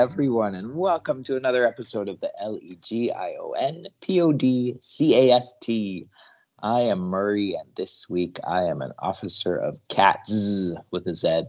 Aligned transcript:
everyone, 0.00 0.54
and 0.54 0.74
welcome 0.74 1.22
to 1.22 1.36
another 1.36 1.66
episode 1.66 2.08
of 2.08 2.18
the 2.20 2.32
L 2.40 2.58
E 2.62 2.78
G 2.80 3.12
I 3.12 3.34
O 3.38 3.50
N 3.50 3.86
P 4.00 4.22
O 4.22 4.32
D 4.32 4.78
C 4.80 5.14
A 5.14 5.36
S 5.36 5.52
T. 5.60 6.08
I 6.62 6.80
am 6.80 7.00
Murray, 7.00 7.54
and 7.54 7.68
this 7.74 8.08
week 8.08 8.40
I 8.42 8.62
am 8.62 8.80
an 8.80 8.92
officer 8.98 9.54
of 9.54 9.78
CATS 9.88 10.72
with 10.90 11.06
a 11.06 11.14
Z. 11.14 11.42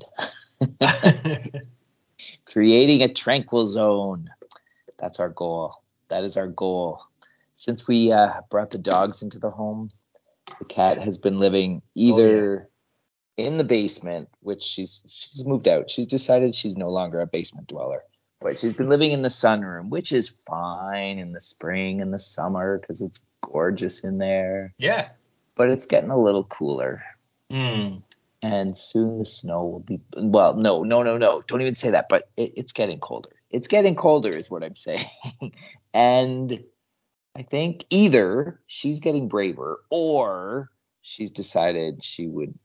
Creating 2.46 3.02
a 3.02 3.14
tranquil 3.14 3.68
zone. 3.68 4.30
That's 5.00 5.22
our 5.22 5.30
goal. 5.30 5.82
That 6.10 6.26
is 6.26 6.36
our 6.36 6.48
goal. 6.48 7.00
Since 7.56 7.88
we 7.88 8.12
uh, 8.12 8.42
brought 8.50 8.72
the 8.72 8.80
dogs 8.80 9.22
into 9.22 9.40
the 9.40 9.50
home, 9.50 9.88
the 10.60 10.66
cat 10.66 10.98
has 10.98 11.18
been 11.18 11.40
living 11.40 11.84
either 11.96 12.68
in 13.38 13.58
the 13.58 13.64
basement, 13.64 14.28
which 14.42 14.62
she's 14.62 15.02
she's 15.08 15.46
moved 15.46 15.70
out. 15.70 15.90
She's 15.90 16.06
decided 16.06 16.54
she's 16.54 16.76
no 16.76 16.90
longer 16.90 17.22
a 17.22 17.28
basement 17.28 17.70
dweller. 17.70 18.04
But 18.42 18.58
she's 18.58 18.74
been 18.74 18.90
living 18.90 19.12
in 19.12 19.22
the 19.22 19.30
sunroom, 19.30 19.90
which 19.90 20.12
is 20.12 20.30
fine 20.30 21.20
in 21.20 21.32
the 21.32 21.42
spring 21.42 22.02
and 22.02 22.12
the 22.12 22.20
summer 22.20 22.80
because 22.80 23.00
it's 23.02 23.20
gorgeous 23.42 24.04
in 24.04 24.18
there. 24.18 24.74
Yeah. 24.78 25.10
But 25.56 25.70
it's 25.70 25.86
getting 25.86 26.10
a 26.10 26.20
little 26.22 26.46
cooler. 26.46 27.04
Mm. 27.52 28.02
And 28.42 28.76
soon 28.76 29.20
the 29.20 29.26
snow 29.26 29.66
will 29.66 29.80
be 29.80 30.00
well, 30.18 30.56
no, 30.56 30.84
no, 30.84 31.04
no, 31.04 31.18
no. 31.18 31.44
Don't 31.46 31.62
even 31.62 31.76
say 31.76 31.92
that, 31.92 32.10
but 32.10 32.30
it, 32.36 32.54
it's 32.58 32.72
getting 32.72 33.00
colder. 33.00 33.30
It's 33.52 33.68
getting 33.68 33.96
colder, 33.96 34.30
is 34.30 34.50
what 34.50 34.64
I'm 34.64 34.76
saying. 34.76 35.06
and 35.94 36.64
I 37.36 37.44
think 37.44 37.86
either 37.92 38.60
she's 38.66 39.00
getting 39.00 39.28
braver 39.28 39.84
or 39.92 40.72
she's 41.02 41.32
decided 41.32 42.04
she 42.04 42.28
would 42.28 42.58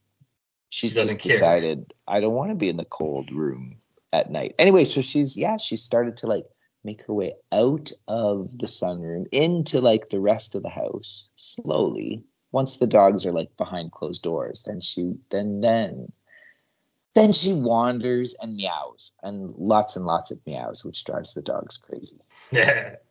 she's 0.71 0.91
She 0.91 0.97
just 0.97 1.21
care. 1.21 1.33
decided 1.33 1.93
I 2.09 2.21
don't 2.21 2.35
want 2.35 2.51
to 2.51 2.57
be 2.57 2.69
in 2.69 2.77
the 2.77 2.85
cold 2.85 3.31
room 3.31 3.77
at 4.13 4.31
night. 4.31 4.55
Anyway, 4.59 4.85
so 4.85 5.01
she's 5.01 5.37
yeah, 5.37 5.57
she 5.57 5.77
started 5.77 6.17
to 6.19 6.27
like 6.27 6.47
make 6.85 7.03
her 7.03 7.15
way 7.15 7.35
out 7.53 7.91
of 8.09 8.57
the 8.59 8.67
sunroom 8.67 9.27
into 9.33 9.81
like 9.81 10.09
the 10.09 10.21
rest 10.21 10.55
of 10.55 10.63
the 10.63 10.69
house 10.69 11.29
slowly. 11.37 12.25
Once 12.53 12.77
the 12.77 12.87
dogs 12.87 13.27
are 13.27 13.33
like 13.33 13.55
behind 13.57 13.93
closed 13.93 14.23
doors, 14.23 14.63
then 14.63 14.81
she 14.81 15.15
then 15.31 15.61
then 15.61 16.11
then 17.15 17.33
she 17.33 17.53
wanders 17.53 18.35
and 18.41 18.57
meows 18.57 19.13
and 19.23 19.51
lots 19.57 19.97
and 19.97 20.05
lots 20.05 20.31
of 20.31 20.39
meows, 20.47 20.85
which 20.85 21.05
drives 21.05 21.35
the 21.35 21.43
dogs 21.43 21.77
crazy. 21.77 22.21
Yeah. 22.51 22.97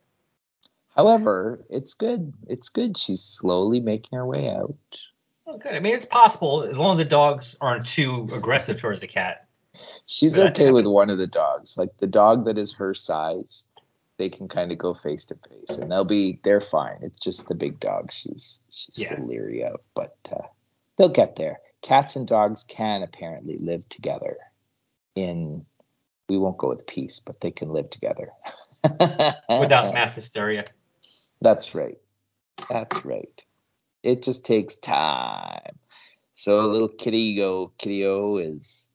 However, 0.96 1.64
it's 1.68 1.92
good. 1.92 2.32
It's 2.48 2.70
good. 2.70 2.96
She's 2.96 3.22
slowly 3.22 3.80
making 3.80 4.16
her 4.16 4.26
way 4.26 4.48
out. 4.48 4.76
Oh, 5.46 5.58
good. 5.58 5.74
I 5.74 5.80
mean, 5.80 5.94
it's 5.94 6.06
possible 6.06 6.62
as 6.62 6.78
long 6.78 6.92
as 6.92 6.98
the 6.98 7.04
dogs 7.04 7.54
aren't 7.60 7.86
too 7.86 8.28
aggressive 8.32 8.80
towards 8.80 9.02
the 9.02 9.06
cat. 9.06 9.45
She's 10.06 10.34
For 10.36 10.44
that 10.44 10.54
to 10.54 10.62
okay 10.62 10.70
with 10.72 10.86
one 10.86 11.10
of 11.10 11.18
the 11.18 11.26
dogs. 11.26 11.76
Like 11.76 11.96
the 11.98 12.06
dog 12.06 12.44
that 12.46 12.58
is 12.58 12.72
her 12.74 12.94
size, 12.94 13.64
they 14.18 14.28
can 14.28 14.48
kind 14.48 14.72
of 14.72 14.78
go 14.78 14.94
face 14.94 15.24
to 15.26 15.36
face 15.48 15.76
and 15.76 15.90
they'll 15.90 16.04
be 16.04 16.40
they're 16.42 16.60
fine. 16.60 16.98
It's 17.02 17.18
just 17.18 17.48
the 17.48 17.54
big 17.54 17.80
dog 17.80 18.12
she's 18.12 18.62
she's 18.70 18.98
Yeah. 18.98 19.12
still 19.14 19.26
leery 19.26 19.64
of, 19.64 19.80
but 19.94 20.16
uh, 20.32 20.46
they'll 20.96 21.08
get 21.08 21.36
there. 21.36 21.58
Cats 21.82 22.16
and 22.16 22.26
dogs 22.26 22.64
can 22.64 23.02
apparently 23.02 23.58
live 23.58 23.88
together 23.88 24.38
in 25.14 25.66
we 26.28 26.38
won't 26.38 26.58
go 26.58 26.68
with 26.68 26.86
peace, 26.86 27.20
but 27.20 27.40
they 27.40 27.50
can 27.50 27.70
live 27.70 27.90
together. 27.90 28.30
Without 28.82 29.92
mass 29.94 30.14
hysteria. 30.14 30.64
That's 31.40 31.74
right. 31.74 31.98
That's 32.68 33.04
right. 33.04 33.44
It 34.02 34.22
just 34.22 34.44
takes 34.44 34.76
time. 34.76 35.78
So 36.34 36.66
little 36.66 36.88
kitty 36.88 37.36
go 37.36 37.72
kitty 37.78 38.04
O 38.06 38.36
is 38.38 38.90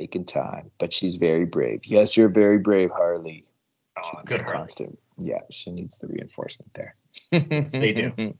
taking 0.00 0.24
time, 0.24 0.70
but 0.78 0.92
she's 0.94 1.16
very 1.16 1.44
brave. 1.44 1.84
Yes, 1.84 2.16
you're 2.16 2.30
very 2.30 2.58
brave, 2.58 2.90
Harley. 2.90 3.44
She 4.02 4.10
Oh, 4.14 4.20
good 4.24 4.40
Harley. 4.40 4.56
constant. 4.56 4.98
Yeah, 5.18 5.42
she 5.50 5.70
needs 5.70 5.98
the 5.98 6.06
reinforcement 6.06 6.72
there. 6.72 6.94
They 7.30 7.92
do. 7.92 8.34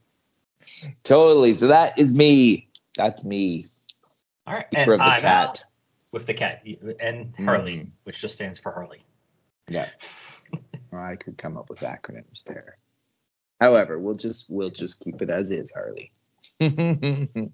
totally. 1.03 1.53
So 1.53 1.67
that 1.67 1.99
is 1.99 2.15
me. 2.15 2.67
That's 2.97 3.23
me. 3.23 3.67
All 4.47 4.55
right. 4.55 4.67
Keeper 4.71 4.93
And 4.93 5.01
of 5.01 5.05
the 5.05 5.11
I'm 5.11 5.21
cat. 5.21 5.63
With 6.11 6.25
the 6.25 6.33
cat 6.33 6.65
and 6.99 7.33
Harley, 7.45 7.75
Mhm. 7.77 7.91
which 8.05 8.19
just 8.19 8.33
stands 8.35 8.57
for 8.59 8.71
Harley. 8.71 9.03
Yeah. 9.69 9.87
Well, 10.91 11.01
I 11.03 11.15
could 11.15 11.37
come 11.37 11.57
up 11.57 11.69
with 11.69 11.79
acronyms 11.81 12.43
there. 12.43 12.77
However, 13.61 13.99
we'll 13.99 14.15
just 14.15 14.49
we'll 14.49 14.71
just 14.71 14.99
keep 14.99 15.21
it 15.21 15.29
as 15.29 15.51
is, 15.51 15.71
Harley. 15.71 16.11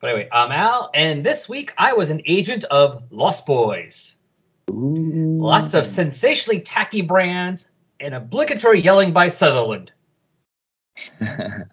But 0.00 0.10
anyway, 0.10 0.28
I'm 0.30 0.52
Al, 0.52 0.90
and 0.94 1.24
this 1.24 1.48
week 1.48 1.72
I 1.78 1.94
was 1.94 2.10
an 2.10 2.20
agent 2.26 2.64
of 2.64 3.04
Lost 3.10 3.46
Boys. 3.46 4.14
Lots 4.68 5.74
of 5.74 5.86
sensationally 5.86 6.60
tacky 6.60 7.00
brands 7.00 7.70
and 8.00 8.14
obligatory 8.14 8.80
yelling 8.80 9.12
by 9.12 9.28
Sutherland. 9.28 9.92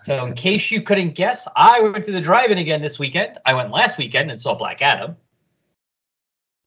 So, 0.03 0.25
in 0.25 0.33
case 0.33 0.69
you 0.69 0.81
couldn't 0.81 1.15
guess, 1.15 1.47
I 1.55 1.79
went 1.79 2.03
to 2.05 2.11
the 2.11 2.19
drive-in 2.19 2.57
again 2.57 2.81
this 2.81 2.99
weekend. 2.99 3.37
I 3.45 3.53
went 3.53 3.71
last 3.71 3.97
weekend 3.97 4.29
and 4.29 4.41
saw 4.41 4.53
Black 4.53 4.81
Adam. 4.81 5.15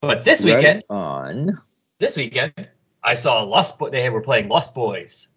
But 0.00 0.24
this 0.24 0.42
Right 0.42 0.56
weekend, 0.56 0.82
on. 0.88 1.54
this 2.00 2.16
weekend, 2.16 2.70
I 3.02 3.12
saw 3.12 3.42
Lost. 3.42 3.78
Bo- 3.78 3.90
they 3.90 4.08
were 4.08 4.22
playing 4.22 4.48
Lost 4.48 4.74
Boys. 4.74 5.28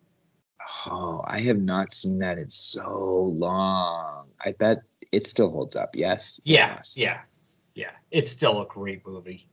Oh, 0.85 1.21
I 1.27 1.41
have 1.41 1.57
not 1.59 1.91
seen 1.91 2.19
that 2.19 2.37
in 2.37 2.49
so 2.49 3.33
long. 3.37 4.27
I 4.39 4.53
bet 4.53 4.77
it 5.11 5.25
still 5.27 5.49
holds 5.49 5.75
up. 5.75 5.95
Yes. 5.95 6.39
Yeah, 6.43 6.75
must. 6.77 6.97
yeah, 6.97 7.21
yeah. 7.75 7.91
It's 8.11 8.31
still 8.31 8.61
a 8.61 8.65
great 8.65 9.05
movie. 9.05 9.47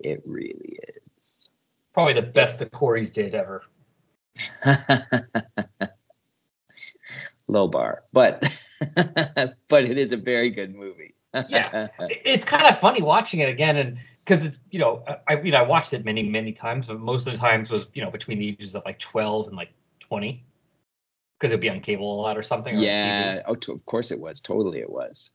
It 0.00 0.22
really 0.24 0.78
is. 1.16 1.50
Probably 1.92 2.14
the 2.14 2.22
best 2.22 2.58
the 2.58 2.66
Coreys 2.66 3.10
did 3.10 3.34
ever. 3.34 3.64
Low 7.48 7.66
bar, 7.66 8.04
but 8.12 8.62
but 9.68 9.84
it 9.84 9.98
is 9.98 10.12
a 10.12 10.16
very 10.16 10.50
good 10.50 10.74
movie. 10.74 11.14
Yeah. 11.48 11.88
It's 12.24 12.44
kind 12.44 12.66
of 12.66 12.78
funny 12.78 13.02
watching 13.02 13.40
it 13.40 13.48
again, 13.48 13.76
and 13.76 13.98
because 14.24 14.44
it's 14.44 14.58
you 14.70 14.78
know 14.78 15.02
I 15.08 15.34
I 15.34 15.36
mean 15.36 15.54
I 15.54 15.62
watched 15.62 15.92
it 15.94 16.04
many 16.04 16.22
many 16.22 16.52
times, 16.52 16.86
but 16.88 17.00
most 17.00 17.26
of 17.26 17.32
the 17.32 17.38
times 17.38 17.70
was 17.70 17.86
you 17.94 18.02
know 18.02 18.10
between 18.10 18.38
the 18.38 18.48
ages 18.48 18.74
of 18.74 18.84
like 18.84 18.98
12 18.98 19.48
and 19.48 19.56
like 19.56 19.70
20, 20.00 20.44
because 21.38 21.52
it'd 21.52 21.60
be 21.60 21.70
on 21.70 21.80
cable 21.80 22.12
a 22.12 22.20
lot 22.20 22.36
or 22.36 22.42
something. 22.42 22.74
or 22.76 22.80
yeah. 22.80 23.42
Oh, 23.46 23.54
to, 23.54 23.72
of 23.72 23.84
course 23.86 24.10
it 24.10 24.18
was. 24.20 24.40
Totally, 24.40 24.80
it 24.80 24.90
was. 24.90 25.30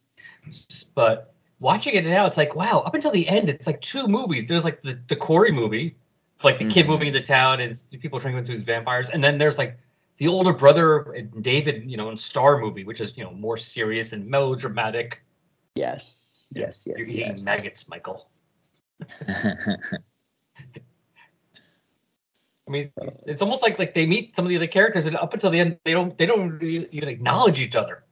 But 0.95 1.33
watching 1.59 1.95
it 1.95 2.05
now, 2.05 2.25
it's 2.25 2.37
like 2.37 2.55
wow. 2.55 2.79
Up 2.85 2.93
until 2.93 3.11
the 3.11 3.27
end, 3.27 3.49
it's 3.49 3.67
like 3.67 3.79
two 3.81 4.07
movies. 4.07 4.47
There's 4.47 4.65
like 4.65 4.81
the 4.81 4.99
the 5.07 5.15
Corey 5.15 5.51
movie, 5.51 5.95
like 6.43 6.57
the 6.57 6.65
kid 6.67 6.85
Mhm. 6.85 6.89
moving 6.89 7.07
into 7.07 7.21
town 7.21 7.61
and 7.61 7.79
people 8.01 8.19
turning 8.19 8.37
into 8.37 8.57
vampires, 8.57 9.09
and 9.09 9.23
then 9.23 9.37
there's 9.37 9.57
like 9.57 9.77
the 10.17 10.27
older 10.27 10.53
brother 10.53 11.11
and 11.13 11.41
David, 11.43 11.89
you 11.89 11.97
know, 11.97 12.09
and 12.09 12.19
Star 12.19 12.59
movie, 12.59 12.83
which 12.83 12.99
is 13.01 13.15
you 13.17 13.23
know 13.23 13.31
more 13.31 13.57
serious 13.57 14.11
and 14.13 14.27
melodramatic. 14.27 15.21
Yes. 15.75 16.47
Yes. 16.51 16.85
You're 16.85 16.97
Yes. 16.99 17.09
eating 17.09 17.27
Yes. 17.29 17.43
maggots, 17.45 17.87
Michael. 17.89 18.29
I 22.67 22.71
mean, 22.71 22.91
it's 23.25 23.41
almost 23.41 23.61
like 23.61 23.77
like 23.77 23.93
they 23.93 24.05
meet 24.05 24.35
some 24.35 24.45
of 24.45 24.49
the 24.49 24.55
other 24.55 24.67
characters, 24.67 25.05
and 25.05 25.17
up 25.17 25.33
until 25.33 25.49
the 25.49 25.59
end, 25.59 25.77
they 25.83 25.93
don't 25.93 26.17
they 26.17 26.25
don't 26.25 26.49
really 26.49 26.87
even 26.91 27.09
acknowledge 27.09 27.59
each 27.59 27.75
other. 27.75 28.03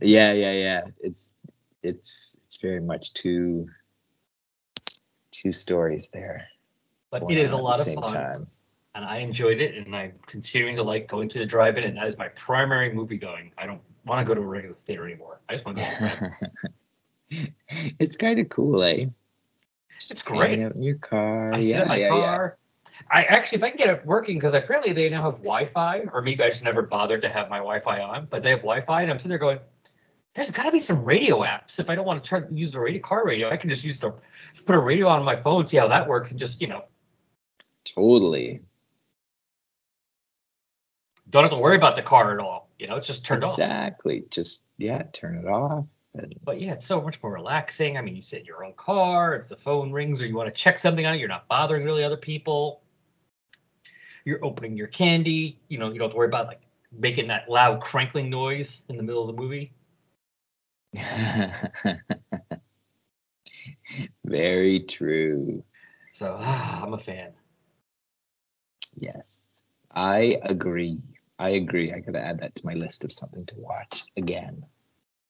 yeah. 0.00 0.32
Yeah. 0.32 0.52
Yeah. 0.52 0.80
It's 1.00 1.34
it's 1.82 2.38
it's 2.46 2.56
very 2.56 2.80
much 2.80 3.14
two 3.14 3.68
two 5.32 5.52
stories 5.52 6.08
there. 6.08 6.46
But 7.10 7.30
it 7.30 7.38
is 7.38 7.52
a 7.52 7.56
lot 7.56 7.80
of 7.80 7.94
fun, 7.94 8.12
time. 8.12 8.46
and 8.94 9.04
I 9.04 9.18
enjoyed 9.18 9.60
it, 9.60 9.74
and 9.74 9.94
I'm 9.94 10.14
continuing 10.26 10.76
to 10.76 10.82
like 10.82 11.08
going 11.08 11.28
to 11.30 11.38
the 11.38 11.46
drive-in, 11.46 11.84
and 11.84 11.96
that 11.96 12.06
is 12.06 12.18
my 12.18 12.28
primary 12.28 12.92
movie 12.92 13.16
going. 13.16 13.52
I 13.56 13.66
don't 13.66 13.80
want 14.04 14.20
to 14.20 14.24
go 14.24 14.34
to 14.34 14.40
a 14.40 14.46
regular 14.46 14.76
theater 14.86 15.06
anymore. 15.06 15.40
I 15.48 15.54
just 15.54 15.64
want 15.64 15.78
to 15.78 15.84
go. 15.84 17.38
To 17.38 17.52
it's 17.98 18.16
kind 18.16 18.38
of 18.38 18.48
cool, 18.48 18.84
eh? 18.84 19.06
It's 20.10 20.22
great. 20.22 20.60
out 20.60 20.74
in 20.74 20.82
your 20.82 20.96
car. 20.96 21.52
I 21.52 21.58
yeah, 21.58 21.62
sit 21.62 21.82
in 21.82 21.88
my 21.88 21.96
yeah, 21.96 22.08
car. 22.08 22.58
I 23.10 23.24
actually, 23.24 23.58
if 23.58 23.64
I 23.64 23.70
can 23.70 23.78
get 23.78 23.88
it 23.88 24.06
working, 24.06 24.36
because 24.36 24.54
apparently 24.54 24.92
they 24.92 25.08
now 25.08 25.22
have 25.22 25.38
Wi-Fi, 25.38 26.04
or 26.12 26.22
maybe 26.22 26.42
I 26.42 26.48
just 26.48 26.64
never 26.64 26.82
bothered 26.82 27.22
to 27.22 27.28
have 27.28 27.48
my 27.48 27.58
Wi-Fi 27.58 28.00
on, 28.00 28.26
but 28.30 28.42
they 28.42 28.50
have 28.50 28.60
Wi-Fi, 28.60 29.02
and 29.02 29.10
I'm 29.10 29.18
sitting 29.18 29.30
there 29.30 29.38
going, 29.38 29.58
"There's 30.34 30.50
got 30.50 30.64
to 30.64 30.72
be 30.72 30.80
some 30.80 31.04
radio 31.04 31.40
apps. 31.40 31.78
If 31.78 31.90
I 31.90 31.94
don't 31.94 32.06
want 32.06 32.22
to 32.24 32.28
turn 32.28 32.56
use 32.56 32.72
the 32.72 32.80
radio 32.80 33.00
car 33.00 33.24
radio, 33.24 33.50
I 33.50 33.56
can 33.56 33.70
just 33.70 33.84
use 33.84 33.98
the 33.98 34.14
put 34.64 34.74
a 34.74 34.78
radio 34.78 35.08
on 35.08 35.24
my 35.24 35.36
phone, 35.36 35.66
see 35.66 35.76
how 35.76 35.88
that 35.88 36.08
works, 36.08 36.30
and 36.30 36.40
just 36.40 36.60
you 36.60 36.68
know. 36.68 36.84
Totally. 37.84 38.62
don't 41.30 41.44
have 41.44 41.52
to 41.52 41.58
worry 41.58 41.76
about 41.76 41.96
the 41.96 42.02
car 42.02 42.32
at 42.32 42.40
all. 42.40 42.68
You 42.78 42.88
know, 42.88 42.96
it's 42.96 43.06
just 43.06 43.24
turned 43.24 43.44
off. 43.44 43.58
exactly. 43.58 44.24
Just 44.30 44.66
yeah, 44.78 45.02
turn 45.12 45.38
it 45.38 45.46
off. 45.46 45.86
And 46.14 46.34
But 46.44 46.60
yeah, 46.60 46.72
it's 46.72 46.86
so 46.86 47.00
much 47.00 47.22
more 47.22 47.32
relaxing. 47.32 47.96
I 47.96 48.00
mean, 48.00 48.16
you 48.16 48.22
sit 48.22 48.40
in 48.40 48.46
your 48.46 48.64
own 48.64 48.74
car. 48.74 49.34
If 49.36 49.48
the 49.48 49.56
phone 49.56 49.92
rings 49.92 50.20
or 50.20 50.26
you 50.26 50.34
want 50.34 50.48
to 50.48 50.54
check 50.54 50.78
something 50.78 51.04
on 51.06 51.14
it, 51.14 51.18
you're 51.18 51.28
not 51.28 51.48
bothering 51.48 51.84
really 51.84 52.04
other 52.04 52.16
people. 52.16 52.82
You're 54.26 54.44
opening 54.44 54.76
your 54.76 54.88
candy. 54.88 55.58
You 55.68 55.78
know, 55.78 55.90
you 55.92 55.98
don't 55.98 56.08
have 56.08 56.10
to 56.10 56.16
worry 56.18 56.26
about 56.26 56.48
like 56.48 56.60
making 56.92 57.28
that 57.28 57.48
loud 57.48 57.80
crankling 57.80 58.28
noise 58.28 58.82
in 58.88 58.96
the 58.98 59.02
middle 59.02 59.26
of 59.26 59.34
the 59.34 59.40
movie. 59.40 59.72
Very 64.24 64.80
true. 64.80 65.62
So 66.12 66.36
ah, 66.38 66.82
I'm 66.84 66.92
a 66.92 66.98
fan. 66.98 67.32
Yes. 68.98 69.62
I 69.92 70.38
agree. 70.42 70.98
I 71.38 71.50
agree. 71.50 71.92
I 71.92 72.00
gotta 72.00 72.20
add 72.20 72.40
that 72.40 72.56
to 72.56 72.66
my 72.66 72.74
list 72.74 73.04
of 73.04 73.12
something 73.12 73.46
to 73.46 73.54
watch 73.56 74.04
again. 74.16 74.66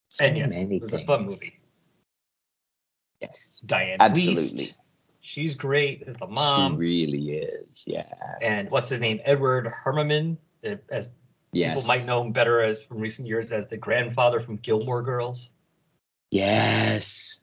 So 0.08 0.24
and 0.24 0.38
yes, 0.38 0.50
many 0.50 0.76
it 0.76 0.82
was 0.82 0.94
a 0.94 1.04
fun 1.04 1.26
movie. 1.26 1.60
Yes. 3.20 3.62
Diane 3.66 3.98
Absolutely. 4.00 4.68
Wiest, 4.68 4.74
she's 5.26 5.54
great 5.54 6.04
as 6.06 6.16
the 6.16 6.26
mom. 6.26 6.74
She 6.74 6.78
really 6.78 7.30
is. 7.32 7.84
Yeah. 7.86 8.04
and 8.40 8.70
what's 8.70 8.88
his 8.88 9.00
name? 9.00 9.20
Edward 9.24 9.68
Herrmann, 9.84 10.38
uh, 10.64 10.76
as 10.88 11.10
Yes. 11.52 11.74
people 11.74 11.88
might 11.88 12.06
know 12.06 12.22
him 12.22 12.32
better 12.32 12.60
as 12.60 12.82
from 12.82 12.98
recent 12.98 13.26
years 13.26 13.50
as 13.50 13.66
the 13.66 13.76
grandfather 13.76 14.40
from 14.40 14.56
Gilmore 14.56 15.02
Girls. 15.02 15.48
Yes. 16.30 17.38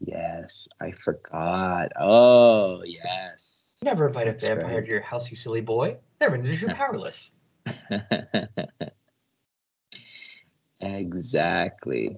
Yes. 0.00 0.68
I 0.80 0.92
forgot. 0.92 1.92
Oh, 2.00 2.82
yes. 2.84 3.74
You 3.82 3.86
never 3.86 4.06
invite 4.06 4.28
a 4.28 4.32
vampire 4.32 4.76
right. 4.76 4.84
to 4.84 4.90
your 4.90 5.02
house, 5.02 5.30
you 5.30 5.36
silly 5.36 5.60
boy. 5.60 5.98
Never 6.20 6.38
did 6.38 6.60
you're 6.60 6.70
powerless. 6.74 7.34
exactly. 10.80 12.16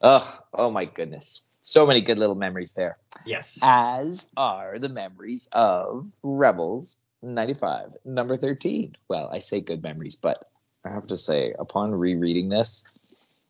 Oh, 0.00 0.38
oh 0.52 0.70
my 0.70 0.84
goodness. 0.84 1.50
So 1.66 1.86
many 1.86 2.02
good 2.02 2.18
little 2.18 2.34
memories 2.34 2.74
there. 2.74 2.98
Yes. 3.24 3.58
As 3.62 4.26
are 4.36 4.78
the 4.78 4.90
memories 4.90 5.48
of 5.50 6.12
Rebels 6.22 6.98
95, 7.22 7.96
number 8.04 8.36
13. 8.36 8.92
Well, 9.08 9.30
I 9.32 9.38
say 9.38 9.62
good 9.62 9.82
memories, 9.82 10.14
but 10.14 10.50
I 10.84 10.90
have 10.90 11.06
to 11.06 11.16
say, 11.16 11.54
upon 11.58 11.94
rereading 11.94 12.50
this, 12.50 13.40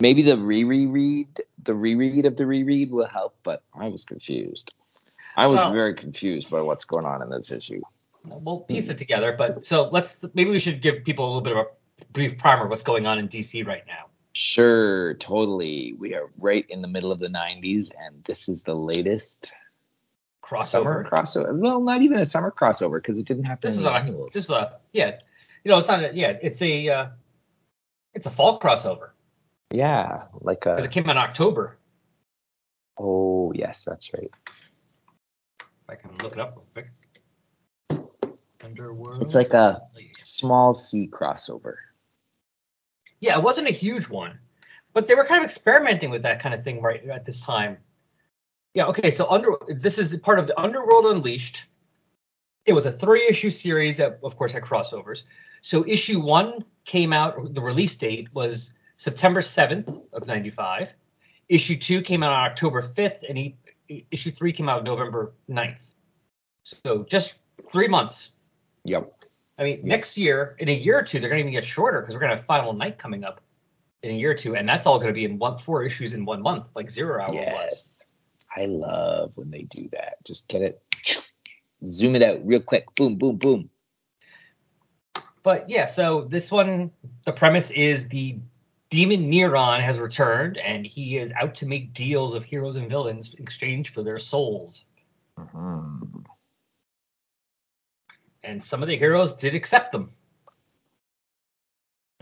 maybe 0.00 0.22
the 0.22 0.38
re-reread, 0.38 1.40
the 1.62 1.74
reread 1.76 2.26
of 2.26 2.36
the 2.36 2.46
reread 2.46 2.90
will 2.90 3.06
help, 3.06 3.36
but 3.44 3.62
I 3.72 3.86
was 3.86 4.02
confused. 4.02 4.74
I 5.36 5.46
was 5.46 5.60
very 5.72 5.94
confused 5.94 6.50
by 6.50 6.62
what's 6.62 6.84
going 6.84 7.06
on 7.06 7.22
in 7.22 7.30
this 7.30 7.52
issue. 7.52 7.80
We'll 8.24 8.62
piece 8.62 8.88
it 8.88 8.98
together, 8.98 9.36
but 9.38 9.64
so 9.64 9.88
let's 9.92 10.24
maybe 10.34 10.50
we 10.50 10.58
should 10.58 10.82
give 10.82 11.04
people 11.04 11.26
a 11.26 11.28
little 11.28 11.42
bit 11.42 11.56
of 11.56 11.58
a 11.58 12.04
brief 12.12 12.38
primer 12.38 12.64
of 12.64 12.70
what's 12.70 12.82
going 12.82 13.06
on 13.06 13.20
in 13.20 13.28
DC 13.28 13.64
right 13.64 13.86
now. 13.86 14.06
Sure, 14.38 15.14
totally. 15.14 15.94
We 15.98 16.14
are 16.14 16.30
right 16.38 16.64
in 16.68 16.80
the 16.82 16.88
middle 16.88 17.10
of 17.10 17.18
the 17.18 17.28
90s, 17.28 17.90
and 17.98 18.22
this 18.24 18.48
is 18.48 18.62
the 18.62 18.74
latest 18.74 19.52
Crossover. 20.44 21.08
crossover. 21.08 21.58
Well, 21.58 21.80
not 21.80 22.02
even 22.02 22.18
a 22.18 22.26
summer 22.26 22.50
crossover 22.50 23.02
because 23.02 23.18
it 23.18 23.26
didn't 23.26 23.44
happen 23.44 23.68
This 23.68 23.78
is 23.78 23.84
a 23.84 23.92
annuals. 23.92 24.32
this 24.32 24.44
is 24.44 24.50
a 24.50 24.78
yeah. 24.92 25.18
You 25.64 25.72
know, 25.72 25.78
it's 25.78 25.88
not 25.88 26.02
a 26.02 26.14
yeah. 26.14 26.38
It's 26.40 26.62
a 26.62 26.88
uh, 26.88 27.08
it's 28.14 28.26
a 28.26 28.30
fall 28.30 28.58
crossover 28.58 29.10
yeah, 29.72 30.24
like 30.40 30.60
because 30.60 30.84
it 30.84 30.90
came 30.90 31.04
out 31.06 31.12
in 31.12 31.18
October. 31.18 31.76
Oh, 32.98 33.52
yes, 33.54 33.84
that's 33.84 34.12
right. 34.14 34.30
If 35.60 35.66
I 35.88 35.94
can 35.94 36.10
look 36.22 36.32
it 36.32 36.40
up 36.40 36.56
real 36.56 36.66
quick. 36.72 36.90
Underworld. 38.64 39.22
It's 39.22 39.34
like 39.34 39.52
a 39.52 39.82
small 40.20 40.74
C 40.74 41.08
crossover. 41.08 41.74
Yeah, 43.20 43.36
it 43.38 43.42
wasn't 43.42 43.68
a 43.68 43.72
huge 43.72 44.08
one, 44.08 44.38
but 44.92 45.06
they 45.08 45.14
were 45.14 45.24
kind 45.24 45.40
of 45.42 45.44
experimenting 45.44 46.10
with 46.10 46.22
that 46.22 46.40
kind 46.40 46.54
of 46.54 46.64
thing 46.64 46.80
right 46.80 47.04
at 47.08 47.24
this 47.24 47.40
time. 47.40 47.78
Yeah, 48.74 48.86
okay, 48.86 49.10
so 49.10 49.28
under 49.30 49.52
this 49.68 49.98
is 49.98 50.16
part 50.18 50.38
of 50.38 50.46
the 50.46 50.58
Underworld 50.58 51.06
Unleashed. 51.06 51.64
It 52.66 52.74
was 52.74 52.86
a 52.86 52.92
three-issue 52.92 53.50
series 53.50 53.96
that, 53.96 54.20
of 54.22 54.36
course, 54.36 54.52
had 54.52 54.62
crossovers. 54.62 55.24
So 55.62 55.84
issue 55.86 56.20
one 56.20 56.64
came 56.84 57.12
out. 57.12 57.54
The 57.54 57.62
release 57.62 57.96
date 57.96 58.28
was 58.34 58.72
September 58.96 59.42
seventh 59.42 59.88
of 60.12 60.26
'95. 60.26 60.90
Issue 61.48 61.76
two 61.76 62.02
came 62.02 62.22
out 62.22 62.32
on 62.32 62.50
October 62.50 62.82
fifth, 62.82 63.24
and 63.28 63.38
e- 63.38 63.56
issue 64.10 64.30
three 64.30 64.52
came 64.52 64.68
out 64.68 64.84
November 64.84 65.32
9th. 65.48 65.82
So 66.62 67.04
just 67.04 67.38
three 67.72 67.88
months. 67.88 68.32
Yep. 68.84 69.12
I 69.58 69.64
mean, 69.64 69.80
next 69.82 70.16
year, 70.16 70.54
in 70.58 70.68
a 70.68 70.74
year 70.74 70.98
or 70.98 71.02
two, 71.02 71.18
they're 71.18 71.28
going 71.28 71.42
to 71.42 71.48
even 71.48 71.52
get 71.52 71.64
shorter 71.64 72.00
because 72.00 72.14
we're 72.14 72.20
going 72.20 72.30
to 72.30 72.36
have 72.36 72.46
Final 72.46 72.72
Night 72.72 72.96
coming 72.96 73.24
up 73.24 73.40
in 74.02 74.12
a 74.12 74.14
year 74.14 74.30
or 74.30 74.34
two, 74.34 74.54
and 74.54 74.68
that's 74.68 74.86
all 74.86 74.98
going 74.98 75.08
to 75.08 75.12
be 75.12 75.24
in 75.24 75.38
one 75.38 75.58
four 75.58 75.82
issues 75.82 76.14
in 76.14 76.24
one 76.24 76.40
month, 76.40 76.68
like 76.76 76.90
Zero 76.90 77.20
Hour 77.20 77.32
was. 77.32 77.34
Yes. 77.34 78.04
I 78.56 78.66
love 78.66 79.36
when 79.36 79.50
they 79.50 79.62
do 79.62 79.88
that. 79.92 80.24
Just 80.24 80.48
get 80.48 80.62
it, 80.62 80.82
zoom 81.84 82.14
it 82.14 82.22
out 82.22 82.40
real 82.46 82.60
quick. 82.60 82.86
Boom, 82.94 83.16
boom, 83.16 83.36
boom. 83.36 83.70
But 85.42 85.68
yeah, 85.68 85.86
so 85.86 86.22
this 86.28 86.50
one, 86.50 86.90
the 87.24 87.32
premise 87.32 87.70
is 87.70 88.08
the 88.08 88.38
demon 88.90 89.30
Neron 89.30 89.80
has 89.80 89.98
returned, 89.98 90.58
and 90.58 90.86
he 90.86 91.16
is 91.16 91.32
out 91.32 91.54
to 91.56 91.66
make 91.66 91.92
deals 91.94 92.34
of 92.34 92.44
heroes 92.44 92.76
and 92.76 92.88
villains 92.88 93.34
in 93.34 93.42
exchange 93.42 93.92
for 93.92 94.02
their 94.02 94.18
souls. 94.18 94.84
Mhm. 95.36 96.24
And 98.48 98.64
some 98.64 98.82
of 98.82 98.88
the 98.88 98.96
heroes 98.96 99.34
did 99.34 99.54
accept 99.54 99.92
them. 99.92 100.10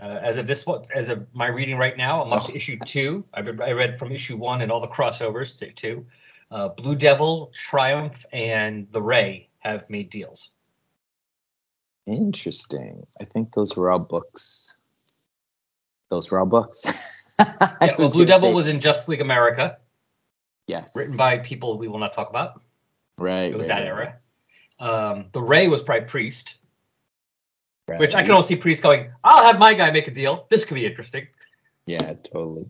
Uh, 0.01 0.19
as 0.21 0.35
of 0.37 0.45
this 0.45 0.65
one, 0.65 0.83
as 0.93 1.07
of 1.07 1.25
my 1.33 1.47
reading 1.47 1.77
right 1.77 1.95
now, 1.95 2.21
I'm 2.21 2.31
up 2.33 2.43
to 2.47 2.51
Oh. 2.51 2.55
issue 2.55 2.77
two. 2.85 3.25
I 3.33 3.39
read, 3.39 3.61
I 3.61 3.71
read 3.71 3.97
from 3.97 4.11
issue 4.11 4.35
one 4.35 4.61
and 4.61 4.69
all 4.69 4.81
the 4.81 4.89
crossovers 4.89 5.57
to 5.59 5.71
two. 5.71 6.05
Uh, 6.51 6.67
Blue 6.67 6.95
Devil, 6.95 7.51
Triumph, 7.55 8.25
and 8.33 8.91
the 8.91 9.01
Ray 9.01 9.49
have 9.59 9.89
made 9.89 10.09
deals. 10.09 10.49
Interesting. 12.05 13.07
I 13.19 13.25
think 13.25 13.53
those 13.53 13.75
were 13.77 13.89
all 13.89 13.99
books. 13.99 14.79
Those 16.09 16.29
were 16.29 16.39
all 16.39 16.45
books. 16.45 17.05
Yeah, 17.79 17.93
well, 17.99 18.11
Blue 18.11 18.25
Devil 18.25 18.49
say- 18.49 18.53
was 18.55 18.67
in 18.67 18.79
Justice 18.79 19.07
League 19.09 19.21
America, 19.21 19.77
yes, 20.65 20.95
written 20.95 21.15
by 21.15 21.37
people 21.37 21.77
we 21.77 21.87
will 21.87 21.99
not 21.99 22.11
talk 22.11 22.31
about. 22.31 22.61
right. 23.19 23.51
It 23.51 23.55
was 23.55 23.67
right, 23.69 23.83
that 23.85 23.91
right, 23.91 24.05
era. 24.07 24.17
Um, 24.79 25.25
the 25.31 25.41
Ray 25.41 25.67
was 25.67 25.81
probably 25.81 26.07
Priest, 26.07 26.55
right. 27.87 27.99
which 27.99 28.15
I 28.15 28.21
can 28.21 28.31
also 28.31 28.49
see 28.49 28.55
Priest 28.55 28.83
going, 28.83 29.11
"I'll 29.23 29.45
have 29.45 29.59
my 29.59 29.73
guy 29.73 29.91
make 29.91 30.07
a 30.07 30.11
deal. 30.11 30.45
This 30.49 30.65
could 30.65 30.75
be 30.75 30.85
interesting." 30.85 31.27
Yeah, 31.85 32.13
totally. 32.13 32.69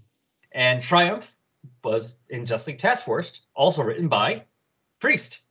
And 0.51 0.81
Triumph 0.81 1.35
was 1.83 2.15
in 2.29 2.45
Justice 2.45 2.67
League 2.67 2.79
Task 2.79 3.05
Force, 3.05 3.41
also 3.53 3.83
written 3.83 4.07
by 4.07 4.43
Priest. 4.99 5.41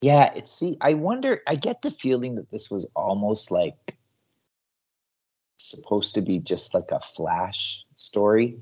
Yeah, 0.00 0.32
it's 0.34 0.52
see, 0.52 0.76
I 0.80 0.94
wonder 0.94 1.42
I 1.46 1.54
get 1.54 1.82
the 1.82 1.90
feeling 1.90 2.36
that 2.36 2.50
this 2.50 2.70
was 2.70 2.88
almost 2.94 3.50
like 3.50 3.96
supposed 5.56 6.14
to 6.14 6.20
be 6.20 6.38
just 6.38 6.74
like 6.74 6.90
a 6.90 7.00
flash 7.00 7.84
story. 7.94 8.58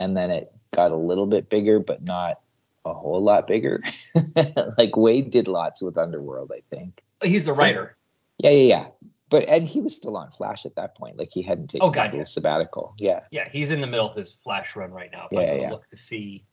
And 0.00 0.16
then 0.16 0.30
it 0.30 0.52
got 0.72 0.90
a 0.90 0.96
little 0.96 1.26
bit 1.26 1.48
bigger, 1.48 1.78
but 1.78 2.02
not 2.02 2.40
a 2.84 2.92
whole 2.92 3.22
lot 3.22 3.46
bigger. 3.46 3.82
like 4.14 4.92
Waid 4.92 5.30
did 5.30 5.48
lots 5.48 5.82
with 5.82 5.96
Underworld, 5.96 6.52
I 6.54 6.62
think. 6.74 7.02
He's 7.22 7.44
the 7.44 7.52
writer. 7.52 7.96
Yeah, 8.38 8.50
yeah, 8.50 8.76
yeah. 8.76 8.86
But 9.30 9.48
and 9.48 9.66
he 9.66 9.80
was 9.80 9.96
still 9.96 10.16
on 10.16 10.30
Flash 10.30 10.66
at 10.66 10.76
that 10.76 10.96
point. 10.96 11.18
Like 11.18 11.30
he 11.32 11.42
hadn't 11.42 11.68
taken 11.68 11.88
Oh, 11.88 11.90
God, 11.90 12.02
his 12.04 12.12
little 12.12 12.18
yeah. 12.20 12.24
sabbatical. 12.24 12.94
Yeah. 12.98 13.20
Yeah, 13.30 13.48
he's 13.50 13.70
in 13.70 13.80
the 13.80 13.86
middle 13.86 14.08
of 14.08 14.16
his 14.16 14.30
Flash 14.30 14.76
run 14.76 14.90
right 14.92 15.10
now. 15.10 15.28
If 15.30 15.40
Yeah, 15.40 15.52
I'm 15.52 15.60
yeah. 15.60 15.70
look 15.70 15.88
to 15.90 15.96
see 15.96 16.44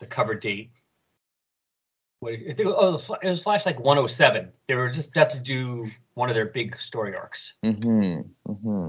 the 0.00 0.06
cover 0.06 0.34
date. 0.34 0.72
What, 2.18 2.34
I 2.34 2.54
oh, 2.64 2.88
it 2.88 2.92
was 2.92 3.10
it 3.22 3.28
was 3.30 3.42
Flash 3.42 3.64
like 3.64 3.78
107. 3.78 4.50
They 4.68 4.74
were 4.74 4.90
just 4.90 5.10
about 5.10 5.30
to 5.30 5.38
do 5.38 5.88
one 6.14 6.28
of 6.28 6.34
their 6.34 6.46
big 6.46 6.78
story 6.78 7.16
arcs. 7.16 7.54
Mm-hmm. 7.64 8.50
Mm-hmm. 8.50 8.88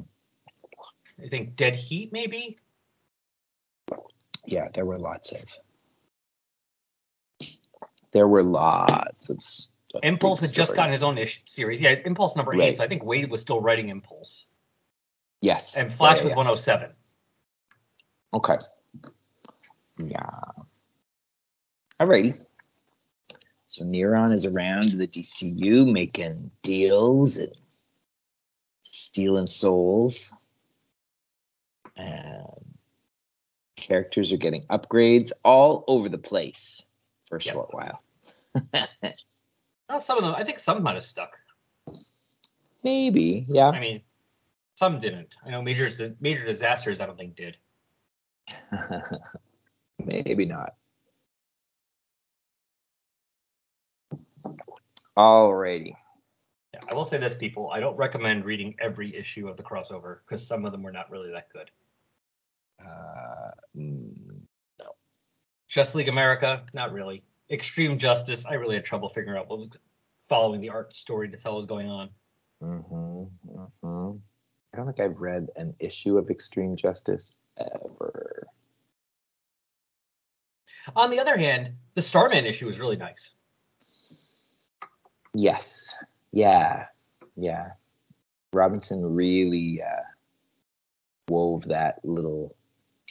I 1.24 1.28
think 1.30 1.56
Dead 1.56 1.76
Heat, 1.76 2.12
maybe. 2.12 2.58
Yeah, 4.46 4.70
there 4.74 4.86
were 4.86 4.98
lots 4.98 5.32
of 5.34 5.44
there 8.12 8.28
were 8.28 8.44
lots 8.44 9.30
of 9.30 9.38
of 9.94 10.04
uh, 10.04 10.08
Impulse 10.08 10.42
had 10.42 10.54
just 10.54 10.76
gotten 10.76 10.92
his 10.92 11.04
own 11.04 11.18
ish 11.18 11.42
series. 11.46 11.82
Yeah, 11.82 11.92
Impulse 12.06 12.36
number 12.36 12.60
eight. 12.62 12.78
So 12.78 12.84
I 12.84 12.88
think 12.88 13.04
Waid 13.04 13.30
was 13.30 13.42
still 13.42 13.62
writing 13.62 13.90
Impulse, 13.90 14.46
Yes. 15.42 15.78
and 15.78 15.94
Flash 15.94 16.18
Yeah, 16.18 16.24
was 16.24 16.32
yeah. 16.32 16.38
107. 16.38 16.90
Okay. 18.34 18.58
Yeah. 19.98 20.30
Alrighty. 22.00 22.38
So 23.66 23.86
Neron 23.86 24.34
is 24.34 24.46
around 24.46 24.98
the 24.98 25.08
DCU 25.08 25.92
making 25.92 26.52
deals 26.62 27.38
and 27.38 27.54
stealing 28.82 29.48
souls. 29.48 30.34
And 31.96 32.41
characters 33.82 34.32
are 34.32 34.38
getting 34.38 34.64
upgrades 34.64 35.32
all 35.44 35.84
over 35.88 36.08
the 36.08 36.18
place 36.18 36.86
for 37.26 37.38
a 37.38 37.42
Yep. 37.44 37.54
short 37.54 37.74
while. 37.74 38.02
Well, 39.90 40.00
some 40.00 40.18
of 40.20 40.24
them, 40.24 40.34
I 40.36 40.46
think 40.46 40.62
some 40.62 40.82
might 40.84 40.96
have 40.96 41.04
stuck. 41.04 41.38
Maybe, 42.82 43.46
yeah. 43.50 43.68
I 43.72 43.80
mean, 43.82 44.02
some 44.76 45.00
didn't. 45.00 45.36
I 45.46 45.50
know 45.50 45.62
major 45.62 45.90
major 46.22 46.46
disasters. 46.46 47.02
I 47.02 47.06
don't 47.08 47.18
think 47.18 47.36
did. 47.36 47.58
Maybe 50.00 50.46
not. 50.46 50.76
Alrighty. 55.18 55.94
Yeah, 56.74 56.80
I 56.90 56.96
will 56.96 57.04
say 57.06 57.18
this, 57.18 57.36
people. 57.36 57.70
I 57.70 57.82
don't 57.82 57.98
recommend 57.98 58.46
reading 58.46 58.76
every 58.80 59.14
issue 59.14 59.50
of 59.50 59.58
the 59.58 59.64
crossover 59.64 60.20
because 60.26 60.46
some 60.48 60.66
of 60.66 60.72
them 60.72 60.84
were 60.84 60.94
not 60.94 61.12
really 61.12 61.32
that 61.32 61.50
good. 61.52 61.70
Uh, 62.86 63.52
mm, 63.76 64.14
Justice 65.68 65.96
League 65.96 66.10
America, 66.10 66.64
not 66.74 66.92
really. 66.92 67.24
Extreme 67.50 67.98
Justice. 67.98 68.46
I 68.46 68.56
really 68.56 68.76
had 68.76 68.84
trouble 68.84 69.10
figuring 69.10 69.40
out 69.40 69.50
what 69.50 69.60
was 69.60 69.70
following 70.28 70.60
the 70.60 70.70
art 70.70 70.96
story 70.96 71.30
to 71.30 71.38
tell 71.38 71.54
what 71.54 71.58
was 71.58 71.66
going 71.66 71.90
on. 71.90 72.10
Mm-hmm, 72.62 73.24
mm-hmm. 73.50 74.18
I 74.74 74.78
don't 74.78 74.86
think 74.86 75.00
I've 75.00 75.20
read 75.20 75.48
an 75.56 75.74
issue 75.80 76.18
of 76.18 76.30
Extreme 76.30 76.76
Justice 76.76 77.36
ever. 77.58 78.48
On 80.96 81.10
the 81.10 81.20
other 81.20 81.38
hand, 81.38 81.74
the 81.96 82.02
Starman 82.02 82.46
issue 82.46 82.68
was 82.68 82.80
really 82.80 82.96
nice. 82.98 83.36
Yes. 85.34 85.96
Yeah. 86.32 86.86
Yeah. 87.36 87.70
Robinson 88.54 89.06
really 89.06 89.82
uh, 89.82 90.04
wove 91.30 91.68
that 91.68 92.04
little 92.04 92.56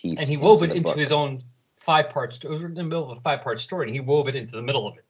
piece. 0.01 0.21
And 0.21 0.29
he 0.29 0.37
wove 0.37 0.63
it 0.63 0.71
into 0.71 0.83
book. 0.83 0.99
his 0.99 1.13
own 1.13 1.43
five 1.77 2.11
part 2.11 2.35
story. 2.35 2.57
in 2.57 2.75
the 2.75 2.83
middle 2.83 3.11
of 3.11 3.19
a 3.19 3.21
five 3.21 3.43
part 3.43 3.61
story, 3.61 3.87
and 3.87 3.95
he 3.95 4.01
wove 4.01 4.29
it 4.29 4.37
into 4.37 4.57
the 4.57 4.63
middle 4.63 4.87
of 4.87 4.97
it. 4.97 5.05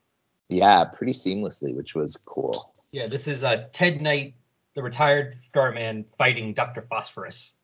Yeah, 0.48 0.84
pretty 0.84 1.12
seamlessly, 1.12 1.74
which 1.74 1.94
was 1.94 2.16
cool. 2.16 2.74
Yeah, 2.92 3.06
this 3.06 3.28
is 3.28 3.44
uh, 3.44 3.68
Ted 3.72 4.02
Knight, 4.02 4.34
the 4.74 4.82
retired 4.82 5.34
Starman, 5.34 6.04
fighting 6.18 6.54
Dr. 6.54 6.82
Phosphorus. 6.82 7.54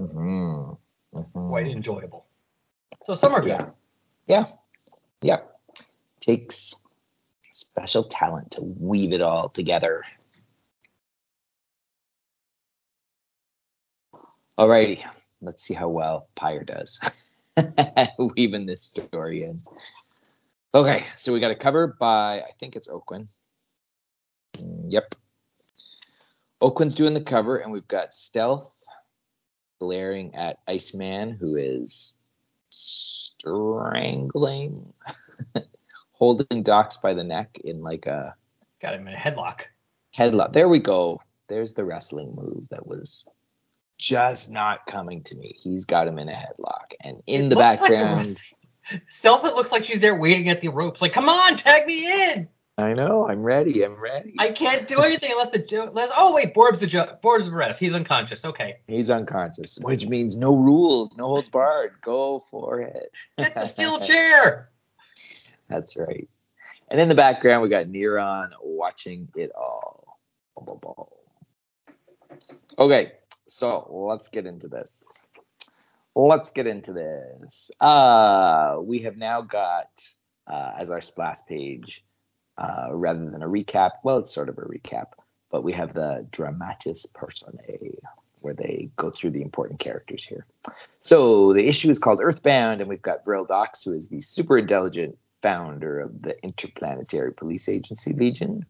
Mm-hmm. 0.00 0.72
Mhm. 1.14 1.48
Quite 1.48 1.68
enjoyable. 1.68 2.26
So 3.04 3.14
some 3.14 3.34
are 3.34 3.40
good. 3.40 3.48
Yeah. 3.50 3.70
Yeah. 4.26 4.44
Yeah. 5.22 5.38
Takes 6.20 6.82
special 7.52 8.04
talent 8.04 8.52
to 8.52 8.62
weave 8.62 9.12
it 9.12 9.20
all 9.20 9.48
together. 9.48 10.02
Alrighty, 14.58 15.04
let's 15.44 15.62
see 15.62 15.74
how 15.74 15.88
well 15.88 16.28
Peyer 16.34 16.64
does 16.64 17.00
weaving 18.18 18.66
this 18.66 18.82
story 18.82 19.44
in. 19.44 19.62
Okay, 20.74 21.06
so 21.16 21.32
we 21.32 21.40
got 21.40 21.52
a 21.52 21.56
cover 21.56 21.96
by 21.98 22.40
I 22.40 22.50
think 22.58 22.76
it's 22.76 22.88
Aucoin. 22.88 23.30
Mm, 24.58 24.86
Yep. 24.90 25.14
Aucoin's 26.62 26.94
doing 26.94 27.14
the 27.14 27.20
cover, 27.20 27.56
and 27.58 27.72
we've 27.72 27.88
got 27.88 28.14
Stealth 28.14 28.78
glaring 29.80 30.34
at 30.34 30.58
Iceman, 30.66 31.32
who 31.32 31.56
is 31.56 32.16
strangling, 32.70 34.92
holding 36.12 36.62
Docs 36.62 36.98
by 36.98 37.12
the 37.14 37.24
neck 37.24 37.58
in 37.64 37.82
like 37.82 38.06
a 38.06 38.34
Got 38.80 38.94
him 38.94 39.06
in 39.08 39.14
a 39.14 39.18
headlock. 39.18 39.62
headlock. 40.16 40.52
There 40.52 40.68
we 40.68 40.78
go. 40.78 41.20
There's 41.48 41.74
the 41.74 41.84
wrestling 41.84 42.34
move 42.34 42.68
that 42.70 42.86
was 42.86 43.26
just 43.98 44.50
not 44.50 44.86
coming 44.86 45.22
to 45.24 45.34
me. 45.36 45.54
He's 45.56 45.84
got 45.84 46.06
him 46.08 46.18
in 46.18 46.28
a 46.28 46.32
headlock, 46.32 46.92
and 47.00 47.22
in 47.26 47.42
It 47.46 47.48
the 47.50 47.54
looks 47.56 47.80
like 47.80 47.90
background, 47.90 48.16
wrestling- 48.18 49.00
Stealth, 49.08 49.44
it 49.46 49.54
looks 49.54 49.72
like 49.72 49.84
she's 49.84 50.00
there 50.00 50.14
waiting 50.14 50.50
at 50.50 50.60
the 50.60 50.68
ropes, 50.68 51.00
like, 51.00 51.12
come 51.12 51.28
on, 51.28 51.56
tag 51.56 51.86
me 51.86 52.30
in. 52.32 52.48
I 52.76 52.92
know. 52.92 53.26
I'm 53.28 53.42
ready. 53.44 53.82
I'm 53.84 53.94
ready. 53.94 54.34
I 54.38 54.50
can't 54.50 54.86
do 54.88 55.00
anything 55.00 55.30
unless 55.30 55.50
the 55.50 55.60
ju- 55.60 55.84
unless 55.84 56.10
oh 56.16 56.34
wait, 56.34 56.52
Borb's 56.52 56.80
the 56.80 56.88
ju- 56.88 57.04
Borb's 57.22 57.44
the 57.46 57.52
ref. 57.52 57.78
He's 57.78 57.92
unconscious. 57.94 58.44
Okay, 58.44 58.78
He's 58.88 59.10
unconscious, 59.10 59.78
which 59.80 60.08
means 60.08 60.36
no 60.36 60.56
rules, 60.56 61.16
no 61.16 61.26
holds 61.28 61.48
barred. 61.48 61.92
Go 62.00 62.40
for 62.40 62.80
it. 62.80 63.12
get 63.38 63.54
the 63.54 63.64
steel 63.64 64.00
chair. 64.00 64.70
That's 65.68 65.96
right. 65.96 66.28
And 66.88 67.00
in 67.00 67.08
the 67.08 67.14
background, 67.14 67.62
we 67.62 67.68
got 67.68 67.86
Neron 67.86 68.50
watching 68.60 69.28
it 69.36 69.52
all. 69.56 70.18
Okay, 72.78 73.12
so 73.46 73.86
let's 73.90 74.28
get 74.28 74.46
into 74.46 74.68
this. 74.68 75.16
Let's 76.14 76.50
get 76.50 76.66
into 76.66 76.92
this. 76.92 77.70
Uh, 77.80 78.76
we 78.80 79.00
have 79.00 79.16
now 79.16 79.42
got 79.42 80.08
uh, 80.46 80.72
as 80.78 80.90
our 80.90 81.00
splash 81.00 81.38
page, 81.48 82.04
uh, 82.56 82.88
rather 82.92 83.28
than 83.28 83.42
a 83.42 83.48
recap. 83.48 83.92
Well, 84.04 84.18
it's 84.18 84.32
sort 84.32 84.48
of 84.48 84.58
a 84.58 84.62
recap, 84.62 85.12
but 85.50 85.64
we 85.64 85.72
have 85.72 85.92
the 85.94 86.26
dramatis 86.30 87.06
personae, 87.06 87.98
where 88.40 88.54
they 88.54 88.90
go 88.96 89.10
through 89.10 89.30
the 89.30 89.42
important 89.42 89.80
characters 89.80 90.24
here. 90.24 90.46
So 91.00 91.52
the 91.52 91.66
issue 91.66 91.90
is 91.90 91.98
called 91.98 92.20
Earthbound, 92.22 92.80
and 92.80 92.88
we've 92.88 93.02
got 93.02 93.24
Vril 93.24 93.44
Dox, 93.44 93.82
who 93.82 93.92
is 93.92 94.08
the 94.08 94.20
super 94.20 94.58
intelligent 94.58 95.18
founder 95.42 96.00
of 96.00 96.22
the 96.22 96.40
Interplanetary 96.44 97.32
Police 97.32 97.68
Agency 97.68 98.12
Legion, 98.12 98.64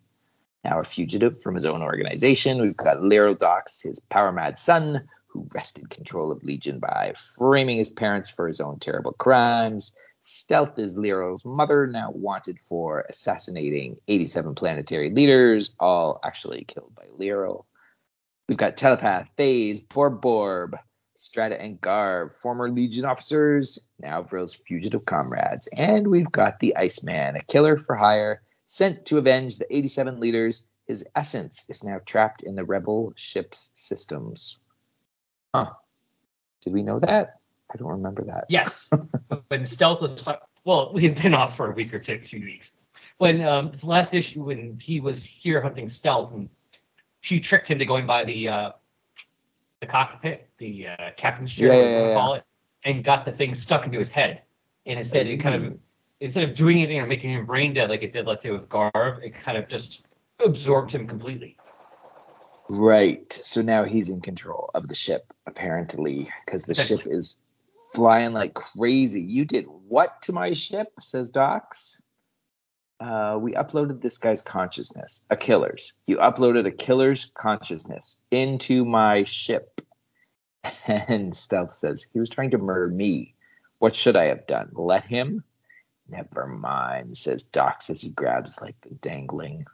now 0.64 0.80
a 0.80 0.84
fugitive 0.84 1.40
from 1.40 1.54
his 1.54 1.66
own 1.66 1.82
organization. 1.82 2.60
We've 2.60 2.76
got 2.76 3.02
Lero 3.02 3.34
Dox, 3.34 3.82
his 3.82 4.00
power 4.00 4.32
mad 4.32 4.58
son, 4.58 5.06
who 5.26 5.46
wrested 5.54 5.90
control 5.90 6.32
of 6.32 6.42
Legion 6.42 6.78
by 6.78 7.12
framing 7.36 7.78
his 7.78 7.90
parents 7.90 8.30
for 8.30 8.46
his 8.46 8.60
own 8.60 8.78
terrible 8.78 9.12
crimes. 9.12 9.96
Stealth 10.20 10.78
is 10.78 10.96
Lero's 10.96 11.44
mother, 11.44 11.86
now 11.86 12.10
wanted 12.10 12.58
for 12.58 13.04
assassinating 13.10 13.98
87 14.08 14.54
planetary 14.54 15.10
leaders, 15.10 15.74
all 15.78 16.18
actually 16.24 16.64
killed 16.64 16.94
by 16.94 17.04
Lero. 17.18 17.66
We've 18.48 18.56
got 18.56 18.76
Telepath, 18.76 19.30
Phase, 19.36 19.80
Borb 19.80 20.22
Borb, 20.22 20.76
Strata 21.14 21.60
and 21.60 21.80
Garv, 21.80 22.32
former 22.32 22.70
Legion 22.70 23.04
officers, 23.04 23.88
now 24.00 24.22
Vril's 24.22 24.54
fugitive 24.54 25.04
comrades. 25.04 25.66
And 25.76 26.08
we've 26.08 26.30
got 26.30 26.58
the 26.58 26.76
Iceman, 26.76 27.36
a 27.36 27.42
killer 27.42 27.76
for 27.76 27.94
hire, 27.94 28.42
sent 28.66 29.06
to 29.06 29.18
avenge 29.18 29.58
the 29.58 29.76
87 29.76 30.20
leaders. 30.20 30.68
His 30.86 31.08
essence 31.14 31.66
is 31.68 31.82
now 31.84 32.00
trapped 32.04 32.42
in 32.42 32.54
the 32.54 32.64
rebel 32.64 33.12
ship's 33.16 33.70
systems. 33.74 34.58
Huh. 35.54 35.70
Did 36.62 36.72
we 36.72 36.82
know 36.82 36.98
that? 37.00 37.40
I 37.72 37.76
don't 37.76 37.88
remember 37.88 38.24
that. 38.24 38.44
Yes, 38.48 38.90
when 39.48 39.66
Stealth 39.66 40.00
was 40.00 40.24
well, 40.64 40.92
we 40.92 41.02
had 41.04 41.20
been 41.20 41.34
off 41.34 41.56
for 41.56 41.70
a 41.70 41.74
week 41.74 41.92
or 41.92 41.98
two, 41.98 42.18
few 42.20 42.40
weeks. 42.40 42.72
When 43.18 43.42
um, 43.42 43.70
this 43.70 43.84
last 43.84 44.14
issue, 44.14 44.44
when 44.44 44.78
he 44.80 45.00
was 45.00 45.24
here 45.24 45.60
hunting 45.60 45.88
Stealth, 45.88 46.32
and 46.32 46.48
she 47.20 47.40
tricked 47.40 47.68
him 47.68 47.78
to 47.78 47.86
going 47.86 48.06
by 48.06 48.24
the 48.24 48.48
uh, 48.48 48.72
the 49.80 49.86
cockpit, 49.86 50.48
the 50.58 50.88
uh, 50.88 51.10
captain's 51.16 51.52
chair, 51.52 51.72
Yeah, 51.72 51.82
yeah, 51.82 52.08
yeah. 52.08 52.14
call 52.14 52.34
it, 52.34 52.44
and 52.84 53.04
got 53.04 53.24
the 53.24 53.32
thing 53.32 53.54
stuck 53.54 53.86
into 53.86 53.98
his 53.98 54.10
head. 54.10 54.42
And 54.86 54.98
instead, 54.98 55.26
it 55.26 55.38
kind 55.38 55.54
of 55.54 55.78
instead 56.20 56.48
of 56.48 56.54
doing 56.54 56.78
anything 56.78 57.00
or 57.00 57.06
making 57.06 57.30
him 57.30 57.46
brain 57.46 57.74
dead 57.74 57.90
like 57.90 58.02
it 58.02 58.12
did, 58.12 58.26
let's 58.26 58.42
say 58.42 58.50
with 58.50 58.68
Garv, 58.68 59.22
it 59.22 59.34
kind 59.34 59.58
of 59.58 59.68
just 59.68 60.02
absorbed 60.44 60.92
him 60.92 61.06
completely. 61.06 61.56
Right. 62.68 63.30
So 63.32 63.60
now 63.60 63.84
he's 63.84 64.08
in 64.08 64.20
control 64.20 64.70
of 64.74 64.88
the 64.88 64.94
ship, 64.94 65.32
apparently, 65.46 66.30
because 66.44 66.64
the 66.64 66.74
ship 66.74 67.06
is 67.06 67.40
flying 67.94 68.32
like 68.32 68.54
crazy. 68.54 69.20
You 69.20 69.44
did 69.44 69.66
what 69.66 70.22
to 70.22 70.32
my 70.32 70.54
ship? 70.54 70.88
Says 71.00 71.30
Dox. 71.30 72.02
Uh, 73.00 73.36
we 73.38 73.52
uploaded 73.52 74.00
this 74.00 74.18
guy's 74.18 74.40
consciousness, 74.40 75.26
a 75.28 75.36
killer's. 75.36 75.98
You 76.06 76.18
uploaded 76.18 76.66
a 76.66 76.70
killer's 76.70 77.26
consciousness 77.34 78.22
into 78.30 78.84
my 78.84 79.24
ship. 79.24 79.80
And 80.86 81.36
Stealth 81.36 81.72
says, 81.72 82.06
he 82.10 82.18
was 82.18 82.30
trying 82.30 82.52
to 82.52 82.58
murder 82.58 82.88
me. 82.88 83.34
What 83.80 83.94
should 83.94 84.16
I 84.16 84.26
have 84.26 84.46
done? 84.46 84.70
Let 84.72 85.04
him? 85.04 85.44
Never 86.08 86.46
mind, 86.46 87.16
says 87.16 87.42
Dox 87.42 87.90
as 87.90 88.02
he 88.02 88.10
grabs 88.10 88.60
like 88.60 88.76
the 88.82 88.94
dangling 88.96 89.64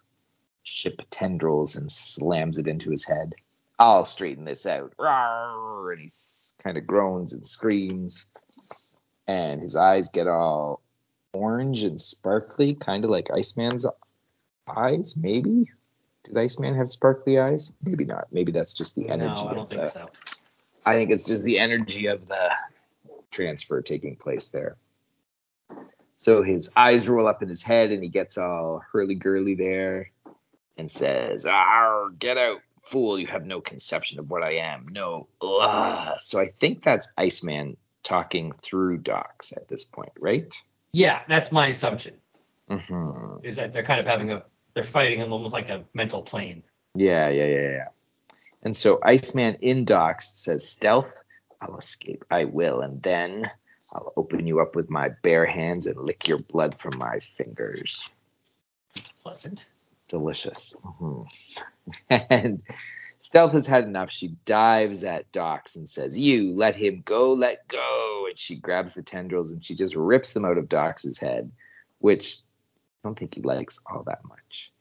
ship 0.62 1.02
tendrils 1.10 1.76
and 1.76 1.90
slams 1.90 2.58
it 2.58 2.68
into 2.68 2.90
his 2.90 3.04
head. 3.04 3.34
I'll 3.78 4.04
straighten 4.04 4.44
this 4.44 4.66
out. 4.66 4.92
Rawr, 4.98 5.92
and 5.92 6.02
he 6.02 6.08
kind 6.62 6.76
of 6.76 6.86
groans 6.86 7.32
and 7.32 7.44
screams. 7.44 8.26
And 9.26 9.62
his 9.62 9.74
eyes 9.74 10.08
get 10.08 10.28
all 10.28 10.82
orange 11.32 11.82
and 11.82 12.00
sparkly, 12.00 12.74
kind 12.74 13.04
of 13.04 13.10
like 13.10 13.30
Iceman's 13.30 13.86
eyes, 14.68 15.16
maybe? 15.16 15.70
Did 16.24 16.36
Iceman 16.36 16.74
have 16.76 16.90
sparkly 16.90 17.38
eyes? 17.38 17.72
Maybe 17.84 18.04
not. 18.04 18.28
Maybe 18.30 18.52
that's 18.52 18.74
just 18.74 18.94
the 18.94 19.08
energy. 19.08 19.42
no, 19.44 19.48
I 19.48 19.54
don't 19.54 19.62
of 19.62 19.68
think 19.70 19.80
the, 19.82 19.88
so. 19.88 20.10
I 20.84 20.94
think 20.94 21.10
it's 21.10 21.24
just 21.24 21.44
the 21.44 21.58
energy 21.58 22.06
of 22.06 22.26
the 22.26 22.50
transfer 23.30 23.80
taking 23.80 24.16
place 24.16 24.50
there. 24.50 24.76
So 26.20 26.42
his 26.42 26.70
eyes 26.76 27.08
roll 27.08 27.26
up 27.26 27.42
in 27.42 27.48
his 27.48 27.62
head 27.62 27.92
and 27.92 28.02
he 28.02 28.10
gets 28.10 28.36
all 28.36 28.82
hurly 28.92 29.14
gurly 29.14 29.54
there 29.54 30.10
and 30.76 30.90
says, 30.90 31.46
Arr, 31.46 32.10
get 32.10 32.36
out, 32.36 32.58
fool. 32.78 33.18
You 33.18 33.26
have 33.28 33.46
no 33.46 33.62
conception 33.62 34.18
of 34.18 34.28
what 34.28 34.42
I 34.42 34.56
am. 34.56 34.86
No. 34.90 35.28
Ugh. 35.40 36.18
So 36.20 36.38
I 36.38 36.48
think 36.48 36.82
that's 36.82 37.08
Iceman 37.16 37.78
talking 38.02 38.52
through 38.52 38.98
Dox 38.98 39.52
at 39.52 39.66
this 39.68 39.86
point, 39.86 40.12
right? 40.20 40.54
Yeah, 40.92 41.22
that's 41.26 41.50
my 41.50 41.68
assumption. 41.68 42.16
hmm 42.68 43.36
Is 43.42 43.56
that 43.56 43.72
they're 43.72 43.82
kind 43.82 43.98
of 43.98 44.04
having 44.04 44.30
a 44.30 44.42
they're 44.74 44.84
fighting 44.84 45.20
in 45.20 45.32
almost 45.32 45.54
like 45.54 45.70
a 45.70 45.84
mental 45.94 46.20
plane. 46.20 46.62
Yeah, 46.94 47.30
yeah, 47.30 47.46
yeah, 47.46 47.70
yeah. 47.70 47.88
And 48.62 48.76
so 48.76 49.00
Iceman 49.02 49.54
in 49.62 49.86
Dox 49.86 50.28
says, 50.28 50.68
Stealth, 50.68 51.16
I'll 51.62 51.78
escape. 51.78 52.26
I 52.30 52.44
will. 52.44 52.82
And 52.82 53.02
then 53.02 53.50
I'll 53.92 54.12
open 54.16 54.46
you 54.46 54.60
up 54.60 54.76
with 54.76 54.90
my 54.90 55.10
bare 55.22 55.46
hands 55.46 55.86
and 55.86 55.98
lick 55.98 56.28
your 56.28 56.38
blood 56.38 56.78
from 56.78 56.96
my 56.98 57.18
fingers. 57.18 58.08
It's 58.94 59.10
pleasant. 59.22 59.64
Delicious. 60.08 60.76
Mhm. 60.84 61.62
and 62.30 62.62
Stealth 63.20 63.52
has 63.52 63.66
had 63.66 63.84
enough. 63.84 64.10
She 64.10 64.28
dives 64.44 65.04
at 65.04 65.30
Dox 65.32 65.76
and 65.76 65.88
says, 65.88 66.18
You 66.18 66.54
let 66.54 66.74
him 66.74 67.02
go, 67.04 67.32
let 67.32 67.68
go. 67.68 68.26
And 68.28 68.38
she 68.38 68.56
grabs 68.56 68.94
the 68.94 69.02
tendrils 69.02 69.52
and 69.52 69.62
she 69.62 69.74
just 69.74 69.94
rips 69.94 70.32
them 70.32 70.44
out 70.44 70.58
of 70.58 70.68
Dox's 70.68 71.18
head, 71.18 71.50
which 71.98 72.38
I 73.02 73.08
don't 73.08 73.18
think 73.18 73.34
he 73.34 73.42
likes 73.42 73.78
all 73.86 74.02
that 74.04 74.24
much. 74.24 74.72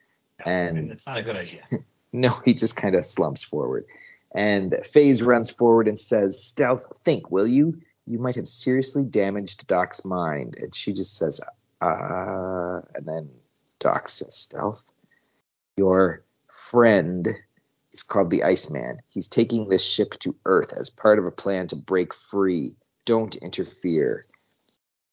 And 0.46 0.92
it's 0.92 1.06
not 1.06 1.18
a 1.18 1.24
good 1.24 1.36
idea. 1.36 1.64
no, 2.14 2.30
he 2.46 2.54
just 2.54 2.76
kind 2.76 2.96
of 2.96 3.06
slumps 3.06 3.44
forward. 3.44 3.86
And 4.34 4.76
Phase 4.84 5.22
runs 5.22 5.52
forward 5.52 5.88
and 5.88 6.00
says, 6.00 6.42
Stealth, 6.44 6.86
think, 7.04 7.30
will 7.32 7.48
you? 7.48 7.82
You 8.10 8.18
might 8.18 8.36
have 8.36 8.48
seriously 8.48 9.04
damaged 9.04 9.68
Doc's 9.68 10.04
mind. 10.04 10.56
And 10.60 10.74
she 10.74 10.94
just 10.94 11.16
says, 11.16 11.40
uh, 11.80 12.82
and 12.96 13.06
then 13.06 13.30
Doc 13.80 14.10
says, 14.10 14.36
Stealth, 14.36 14.92
your 15.78 16.26
friend 16.52 17.28
is 17.94 18.02
called 18.02 18.32
the 18.32 18.44
Iceman. 18.44 18.98
He's 19.10 19.28
taking 19.28 19.70
this 19.70 19.86
ship 19.86 20.14
to 20.22 20.36
Earth 20.46 20.74
as 20.76 20.90
part 20.90 21.20
of 21.20 21.26
a 21.26 21.32
plan 21.32 21.68
to 21.68 21.76
break 21.76 22.14
free. 22.16 22.74
Don't 23.06 23.36
interfere. 23.36 24.24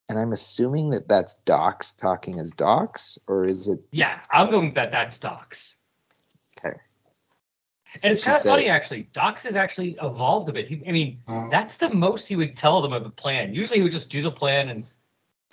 And 0.09 0.19
I'm 0.19 0.33
assuming 0.33 0.91
that 0.91 1.07
that's 1.07 1.35
Dox 1.43 1.93
talking 1.93 2.39
as 2.39 2.51
Dox, 2.53 3.19
or 3.29 3.45
is 3.45 3.69
it? 3.69 3.81
Yeah, 3.91 4.21
I'm 4.31 4.51
going 4.51 4.71
that 4.75 4.91
that's 4.91 5.19
Dox. 5.19 5.77
Okay. 6.59 6.79
And 8.03 8.13
it's 8.13 8.21
She 8.21 8.27
kind 8.27 8.37
of 8.37 8.43
funny, 8.43 8.67
it. 8.67 8.71
actually. 8.71 9.09
Dox 9.13 9.43
has 9.45 9.57
actually 9.57 9.97
evolved 10.03 10.49
a 10.49 10.53
bit. 10.53 10.69
He, 10.69 10.83
I 10.87 10.93
mean, 10.93 11.21
uh-huh. 11.29 11.49
that's 11.51 11.77
the 11.77 11.93
most 11.93 12.27
he 12.27 12.37
would 12.37 12.57
tell 12.57 12.83
them 12.83 12.93
of 12.93 13.07
a 13.07 13.11
plan. 13.11 13.55
Usually, 13.55 13.79
he 13.79 13.83
would 13.83 13.93
just 13.93 14.11
do 14.11 14.23
the 14.23 14.31
plan 14.31 14.69
and 14.69 14.85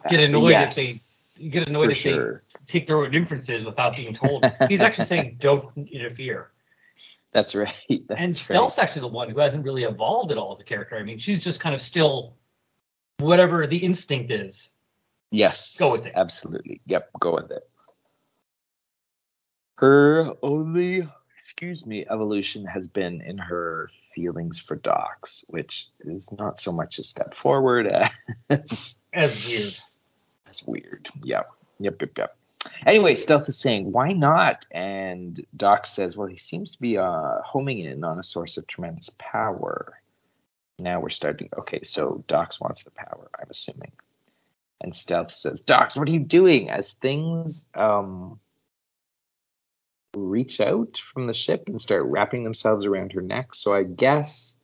Get 0.09 0.19
uh, 0.19 0.23
annoyed 0.23 0.55
if 0.55 0.75
they- 0.75 1.49
get 1.49 1.67
annoyed 1.67 1.91
if 1.91 1.97
sure. 1.97 2.43
they 2.43 2.59
take 2.67 2.85
their 2.87 2.97
own 2.97 3.13
inferences 3.13 3.63
without 3.63 3.95
being 3.95 4.13
told. 4.13 4.45
He's 4.67 4.81
actually 4.81 5.05
saying, 5.05 5.37
"Don't 5.39 5.65
interfere." 5.77 6.51
That's 7.31 7.55
right. 7.55 7.73
That's 7.89 8.09
and 8.09 8.19
right. 8.19 8.35
Stealth's 8.35 8.77
actually 8.79 9.01
the 9.01 9.07
one 9.07 9.29
who 9.29 9.39
hasn't 9.39 9.65
really 9.65 9.83
evolved 9.83 10.31
at 10.31 10.37
all 10.37 10.51
as 10.51 10.59
a 10.59 10.63
character. 10.63 10.97
I 10.97 11.03
mean, 11.03 11.19
she's 11.19 11.43
just 11.43 11.59
kind 11.59 11.73
of 11.73 11.81
still 11.81 12.35
whatever 13.17 13.65
the 13.65 13.77
instinct 13.77 14.31
is. 14.31 14.69
Yes. 15.31 15.77
Go 15.77 15.91
with 15.91 16.05
it. 16.05 16.13
Absolutely. 16.15 16.81
Yep. 16.85 17.09
Go 17.19 17.33
with 17.33 17.49
it. 17.51 17.67
Her 19.77 20.33
only, 20.43 21.07
excuse 21.43 21.85
me, 21.85 22.05
evolution 22.09 22.65
has 22.65 22.87
been 22.87 23.19
in 23.19 23.37
her 23.37 23.89
feelings 24.15 24.59
for 24.59 24.77
Dox, 24.77 25.43
which 25.47 25.89
is 25.99 26.31
not 26.31 26.57
so 26.57 26.71
much 26.71 26.99
a 26.99 27.03
step 27.03 27.33
forward 27.33 27.85
as 28.49 29.05
As 29.11 29.45
weird. 29.49 29.75
That's 30.45 30.65
weird. 30.65 31.09
Yep. 31.21 31.51
Yep. 31.79 32.01
Yep. 32.01 32.17
Yep. 32.17 32.37
Anyway, 32.85 33.15
Stealth 33.15 33.49
is 33.49 33.57
saying, 33.57 33.91
why 33.91 34.13
not? 34.13 34.65
And 34.71 35.45
Doc 35.57 35.85
says, 35.85 36.15
well, 36.15 36.29
he 36.29 36.37
seems 36.37 36.71
to 36.71 36.79
be 36.79 36.97
uh, 36.97 37.41
homing 37.43 37.79
in 37.79 38.05
on 38.05 38.19
a 38.19 38.23
source 38.23 38.55
of 38.55 38.65
tremendous 38.65 39.09
power. 39.19 39.99
Now 40.79 41.01
we're 41.01 41.09
starting. 41.09 41.49
Okay, 41.57 41.81
so 41.83 42.23
Dox 42.27 42.61
wants 42.61 42.83
the 42.83 42.91
power, 42.91 43.29
I'm 43.37 43.49
assuming. 43.49 43.91
And 44.79 44.95
Stealth 44.95 45.33
says, 45.33 45.59
Dox, 45.59 45.97
what 45.97 46.07
are 46.07 46.11
you 46.11 46.19
doing? 46.19 46.69
As 46.69 46.93
things 46.93 47.69
um, 47.75 48.39
reach 50.15 50.61
out 50.61 50.97
from 50.97 51.27
the 51.27 51.33
ship 51.33 51.63
and 51.67 51.81
start 51.81 52.05
wrapping 52.05 52.43
themselves 52.43 52.85
around 52.85 53.13
her 53.13 53.21
neck. 53.21 53.55
So 53.55 53.75
I 53.75 53.83
guess 53.83 54.59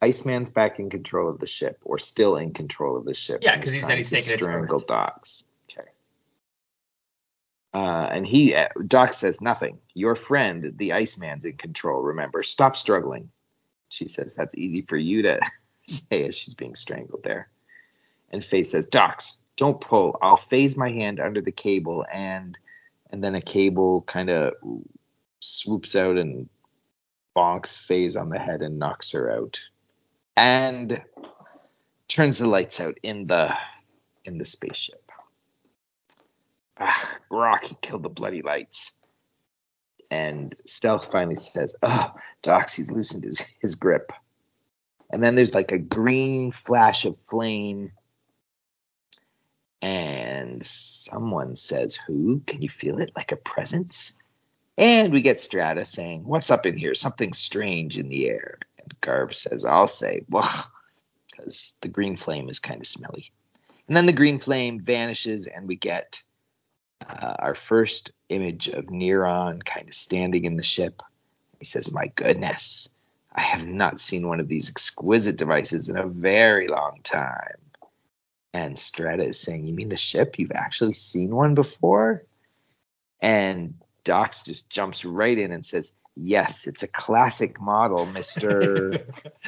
Iceman's 0.00 0.50
back 0.50 0.78
in 0.78 0.90
control 0.90 1.28
of 1.28 1.40
the 1.40 1.46
ship, 1.46 1.78
or 1.84 1.98
still 1.98 2.36
in 2.36 2.52
control 2.52 2.96
of 2.96 3.04
the 3.04 3.14
ship. 3.14 3.40
Yeah, 3.42 3.56
because 3.56 3.72
he 3.72 3.80
said 3.80 3.98
he's 3.98 4.10
taking 4.10 4.36
strangle 4.36 4.80
Dox. 4.80 5.44
Okay. 5.70 5.88
Uh, 7.74 8.08
and 8.10 8.26
he, 8.26 8.54
uh, 8.54 8.68
Doc 8.86 9.12
says 9.12 9.40
nothing. 9.40 9.78
Your 9.94 10.14
friend, 10.14 10.72
the 10.76 10.92
Iceman's 10.92 11.44
in 11.44 11.54
control. 11.54 12.00
Remember, 12.00 12.42
stop 12.42 12.76
struggling. 12.76 13.28
She 13.88 14.06
says 14.06 14.34
that's 14.34 14.56
easy 14.56 14.82
for 14.82 14.96
you 14.96 15.22
to 15.22 15.40
say 15.82 16.28
as 16.28 16.34
she's 16.34 16.54
being 16.54 16.76
strangled 16.76 17.24
there. 17.24 17.48
And 18.30 18.44
Faye 18.44 18.62
says, 18.62 18.86
Dox, 18.86 19.42
don't 19.56 19.80
pull. 19.80 20.18
I'll 20.22 20.36
phase 20.36 20.76
my 20.76 20.90
hand 20.90 21.18
under 21.18 21.40
the 21.40 21.50
cable, 21.50 22.04
and 22.12 22.56
and 23.10 23.22
then 23.22 23.34
a 23.34 23.40
cable 23.40 24.02
kind 24.02 24.30
of 24.30 24.54
swoops 25.40 25.94
out 25.96 26.16
and 26.16 26.48
bonks 27.36 27.78
Phase 27.78 28.16
on 28.16 28.28
the 28.28 28.38
head 28.38 28.62
and 28.62 28.78
knocks 28.78 29.10
her 29.12 29.30
out, 29.30 29.60
and 30.36 31.00
turns 32.08 32.38
the 32.38 32.46
lights 32.46 32.80
out 32.80 32.98
in 33.02 33.26
the 33.26 33.56
in 34.24 34.38
the 34.38 34.44
spaceship. 34.44 35.10
Ah, 36.80 37.18
killed 37.80 38.02
the 38.02 38.08
bloody 38.08 38.42
lights. 38.42 38.98
And 40.10 40.54
Stealth 40.66 41.08
finally 41.10 41.36
says, 41.36 41.76
Oh, 41.82 42.14
he's 42.76 42.90
loosened 42.90 43.24
his, 43.24 43.40
his 43.60 43.74
grip. 43.74 44.12
And 45.10 45.22
then 45.22 45.34
there's 45.34 45.54
like 45.54 45.72
a 45.72 45.78
green 45.78 46.50
flash 46.50 47.04
of 47.04 47.16
flame. 47.16 47.92
And 49.80 50.64
someone 50.64 51.54
says, 51.54 51.94
Who? 51.94 52.40
Can 52.46 52.62
you 52.62 52.68
feel 52.68 52.98
it 52.98 53.12
like 53.16 53.32
a 53.32 53.36
presence? 53.36 54.16
And 54.76 55.12
we 55.12 55.22
get 55.22 55.40
Strata 55.40 55.84
saying, 55.84 56.24
What's 56.24 56.50
up 56.50 56.66
in 56.66 56.76
here? 56.76 56.94
Something 56.94 57.32
strange 57.32 57.98
in 57.98 58.08
the 58.08 58.28
air. 58.28 58.58
And 58.78 59.00
Garv 59.00 59.34
says, 59.34 59.64
I'll 59.64 59.88
say, 59.88 60.24
Well, 60.28 60.50
because 61.30 61.78
the 61.80 61.88
green 61.88 62.16
flame 62.16 62.48
is 62.48 62.58
kind 62.58 62.80
of 62.80 62.86
smelly. 62.86 63.32
And 63.86 63.96
then 63.96 64.06
the 64.06 64.12
green 64.12 64.38
flame 64.38 64.78
vanishes, 64.78 65.46
and 65.46 65.66
we 65.66 65.76
get 65.76 66.20
uh, 67.08 67.34
our 67.38 67.54
first 67.54 68.10
image 68.28 68.68
of 68.68 68.86
Neron 68.86 69.64
kind 69.64 69.88
of 69.88 69.94
standing 69.94 70.44
in 70.44 70.56
the 70.56 70.62
ship. 70.62 71.02
He 71.58 71.64
says, 71.64 71.92
My 71.92 72.08
goodness, 72.14 72.88
I 73.32 73.40
have 73.40 73.66
not 73.66 74.00
seen 74.00 74.28
one 74.28 74.40
of 74.40 74.48
these 74.48 74.68
exquisite 74.68 75.36
devices 75.36 75.88
in 75.88 75.96
a 75.96 76.06
very 76.06 76.68
long 76.68 77.00
time. 77.02 77.58
And 78.52 78.78
Strata 78.78 79.24
is 79.26 79.40
saying, 79.40 79.66
You 79.66 79.74
mean 79.74 79.88
the 79.88 79.96
ship? 79.96 80.38
You've 80.38 80.52
actually 80.52 80.94
seen 80.94 81.34
one 81.34 81.54
before? 81.54 82.24
And 83.20 83.74
Dox 84.04 84.42
just 84.42 84.70
jumps 84.70 85.04
right 85.04 85.36
in 85.36 85.52
and 85.52 85.64
says, 85.64 85.94
Yes, 86.16 86.66
it's 86.66 86.82
a 86.82 86.88
classic 86.88 87.60
model, 87.60 88.06
Mr. 88.06 89.02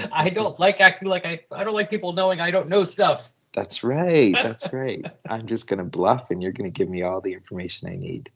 I 0.13 0.31
don't 0.31 0.59
like 0.61 0.81
acting 0.81 1.09
like 1.09 1.27
I. 1.27 1.41
I 1.51 1.65
don't 1.65 1.75
like 1.75 1.91
people 1.91 2.13
knowing 2.13 2.41
I 2.41 2.51
don't 2.51 2.69
know 2.69 2.85
stuff. 2.85 3.31
That's 3.53 3.83
right. 3.83 4.33
That's 4.35 4.73
right. 4.73 5.05
I'm 5.29 5.47
just 5.47 5.67
going 5.67 5.79
to 5.79 5.85
bluff 5.85 6.31
and 6.31 6.43
you're 6.43 6.53
going 6.53 6.71
to 6.71 6.79
give 6.79 6.89
me 6.89 7.03
all 7.03 7.21
the 7.21 7.33
information 7.33 7.89
I 7.89 7.97
need. 7.97 8.31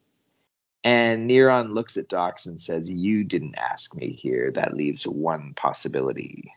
And 0.85 1.31
Neron 1.31 1.73
looks 1.73 1.97
at 1.97 2.09
Dox 2.09 2.45
and 2.47 2.61
says, 2.61 2.91
You 2.91 3.25
didn't 3.25 3.57
ask 3.57 3.97
me 3.97 4.13
here. 4.13 4.51
That 4.51 4.77
leaves 4.77 5.07
one 5.07 5.55
possibility. 5.55 6.53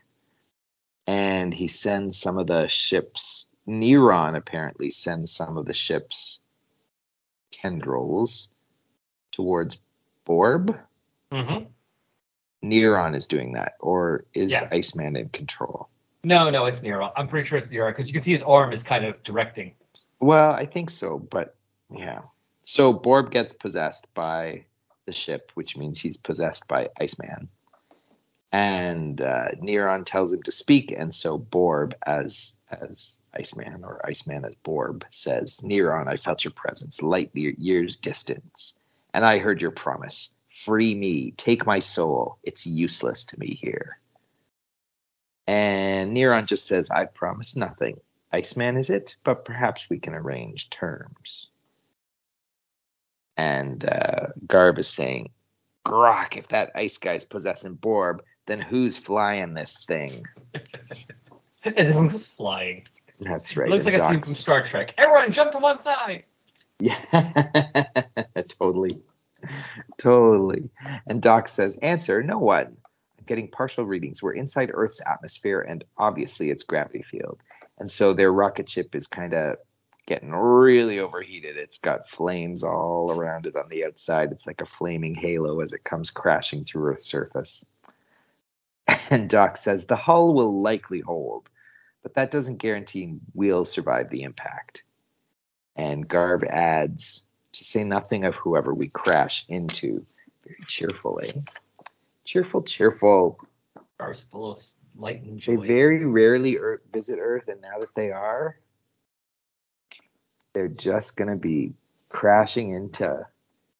And 1.06 1.54
he 1.54 1.68
sends 1.68 2.18
some 2.18 2.36
of 2.36 2.46
the 2.46 2.68
ships, 2.68 3.47
Neron 3.68 4.34
apparently 4.34 4.90
sends 4.90 5.30
some 5.30 5.58
of 5.58 5.66
the 5.66 5.74
ships' 5.74 6.40
tendrils 7.50 8.48
towards 9.30 9.80
Borb. 10.24 10.78
Mm-hmm. 11.30 11.64
Neron 12.68 13.14
is 13.14 13.26
doing 13.26 13.52
that, 13.52 13.74
or 13.80 14.24
is 14.34 14.50
Yeah. 14.50 14.68
Iceman 14.72 15.16
in 15.16 15.28
control? 15.28 15.88
No, 16.24 16.50
no, 16.50 16.64
it's 16.64 16.82
Nero. 16.82 17.12
I'm 17.16 17.28
pretty 17.28 17.46
sure 17.46 17.58
it's 17.58 17.70
Nero 17.70 17.90
because 17.90 18.06
you 18.08 18.12
can 18.12 18.22
see 18.22 18.32
his 18.32 18.42
arm 18.42 18.72
is 18.72 18.82
kind 18.82 19.04
of 19.04 19.22
directing. 19.22 19.74
Well, 20.20 20.50
I 20.50 20.66
think 20.66 20.90
so, 20.90 21.18
but 21.18 21.54
yeah. 21.90 22.22
So 22.64 22.92
Borb 22.92 23.30
gets 23.30 23.52
possessed 23.52 24.12
by 24.14 24.64
the 25.06 25.12
ship, 25.12 25.52
which 25.54 25.76
means 25.76 26.00
he's 26.00 26.16
possessed 26.16 26.66
by 26.68 26.88
Iceman. 27.00 27.48
And 28.50 29.20
uh, 29.20 29.52
Neron 29.62 30.04
tells 30.04 30.32
him 30.32 30.42
to 30.42 30.52
speak, 30.52 30.90
and 30.90 31.14
so 31.14 31.38
Borb, 31.38 31.94
as 32.04 32.57
as 32.70 33.22
Iceman 33.32 33.84
or 33.84 34.04
Iceman 34.04 34.44
as 34.44 34.54
Borb, 34.56 35.04
says, 35.10 35.58
"Neron, 35.58 36.08
I 36.08 36.16
felt 36.16 36.44
your 36.44 36.52
presence, 36.52 37.02
light 37.02 37.30
years 37.34 37.96
distance, 37.96 38.78
and 39.14 39.24
I 39.24 39.38
heard 39.38 39.62
your 39.62 39.70
promise. 39.70 40.34
Free 40.48 40.94
me, 40.94 41.32
take 41.32 41.66
my 41.66 41.78
soul. 41.78 42.38
It's 42.42 42.66
useless 42.66 43.24
to 43.24 43.38
me 43.38 43.54
here." 43.54 44.00
And 45.46 46.16
Neron 46.16 46.46
just 46.46 46.66
says, 46.66 46.90
"I 46.90 47.06
promise 47.06 47.56
nothing. 47.56 48.00
Iceman 48.32 48.76
is 48.76 48.90
it, 48.90 49.16
but 49.24 49.44
perhaps 49.44 49.88
we 49.88 49.98
can 49.98 50.14
arrange 50.14 50.68
terms. 50.70 51.48
And 53.36 53.84
uh, 53.84 54.28
Garv 54.46 54.78
is 54.78 54.88
saying, 54.88 55.30
Grok, 55.86 56.36
if 56.36 56.48
that 56.48 56.72
ice 56.74 56.98
guy's 56.98 57.24
possessing 57.24 57.74
Borb, 57.74 58.22
then 58.46 58.60
who's 58.60 58.98
flying 58.98 59.54
this 59.54 59.84
thing? 59.84 60.26
As 61.76 61.90
if 61.90 61.96
it 61.96 62.12
was 62.12 62.26
flying. 62.26 62.84
That's 63.20 63.56
right. 63.56 63.68
It 63.68 63.70
looks 63.70 63.84
like 63.84 63.94
a 63.94 64.08
scene 64.08 64.20
from 64.20 64.32
Star 64.32 64.62
Trek. 64.62 64.94
Everyone 64.96 65.32
jump 65.32 65.52
to 65.52 65.58
one 65.58 65.78
side. 65.80 66.24
Yeah, 66.80 66.94
totally. 68.48 69.02
Totally. 69.96 70.70
And 71.06 71.20
Doc 71.20 71.48
says, 71.48 71.76
Answer, 71.76 72.22
no 72.22 72.38
one. 72.38 72.76
I'm 73.18 73.24
getting 73.26 73.48
partial 73.48 73.84
readings. 73.84 74.22
We're 74.22 74.34
inside 74.34 74.70
Earth's 74.72 75.00
atmosphere 75.04 75.60
and 75.60 75.84
obviously 75.96 76.50
its 76.50 76.62
gravity 76.62 77.02
field. 77.02 77.40
And 77.78 77.90
so 77.90 78.14
their 78.14 78.32
rocket 78.32 78.68
ship 78.68 78.94
is 78.94 79.06
kind 79.08 79.34
of 79.34 79.56
getting 80.06 80.30
really 80.30 81.00
overheated. 81.00 81.56
It's 81.56 81.78
got 81.78 82.08
flames 82.08 82.62
all 82.62 83.12
around 83.12 83.46
it 83.46 83.56
on 83.56 83.68
the 83.68 83.84
outside. 83.84 84.32
It's 84.32 84.46
like 84.46 84.60
a 84.60 84.66
flaming 84.66 85.14
halo 85.14 85.60
as 85.60 85.72
it 85.72 85.84
comes 85.84 86.10
crashing 86.10 86.64
through 86.64 86.90
Earth's 86.92 87.04
surface. 87.04 87.64
And 89.10 89.28
Doc 89.28 89.56
says, 89.56 89.84
The 89.84 89.96
hull 89.96 90.34
will 90.34 90.62
likely 90.62 91.00
hold, 91.00 91.48
but 92.08 92.14
that 92.14 92.30
doesn't 92.30 92.56
guarantee 92.56 93.16
we'll 93.34 93.66
survive 93.66 94.08
the 94.08 94.22
impact. 94.22 94.82
And 95.76 96.08
Garv 96.08 96.42
adds, 96.44 97.26
to 97.52 97.64
say 97.64 97.84
nothing 97.84 98.24
of 98.24 98.34
whoever 98.34 98.72
we 98.72 98.88
crash 98.88 99.44
into. 99.48 100.06
Very 100.42 100.64
cheerful, 100.66 101.20
eh? 101.22 101.32
Cheerful, 102.24 102.62
cheerful. 102.62 103.38
Stars 103.96 104.22
full 104.22 104.52
of 104.52 104.62
light 104.96 105.22
and 105.22 105.38
They 105.42 105.56
very 105.56 106.04
rarely 106.06 106.56
Earth, 106.56 106.80
visit 106.92 107.18
Earth, 107.20 107.48
and 107.48 107.60
now 107.60 107.78
that 107.80 107.94
they 107.94 108.10
are, 108.10 108.58
they're 110.54 110.68
just 110.68 111.18
going 111.18 111.28
to 111.30 111.36
be 111.36 111.74
crashing 112.08 112.70
into 112.70 113.26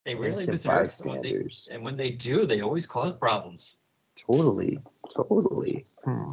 They 0.05 0.15
really 0.15 0.27
innocent 0.29 0.51
visit 0.53 0.71
Earth, 0.71 1.01
and 1.01 1.11
when 1.13 1.23
they- 1.23 1.51
and 1.71 1.83
when 1.83 1.97
they 1.97 2.11
do, 2.11 2.47
they 2.47 2.61
always 2.61 2.87
cause 2.87 3.15
problems. 3.15 3.77
Totally, 4.15 4.81
totally. 5.09 5.87
Hmm. 6.05 6.33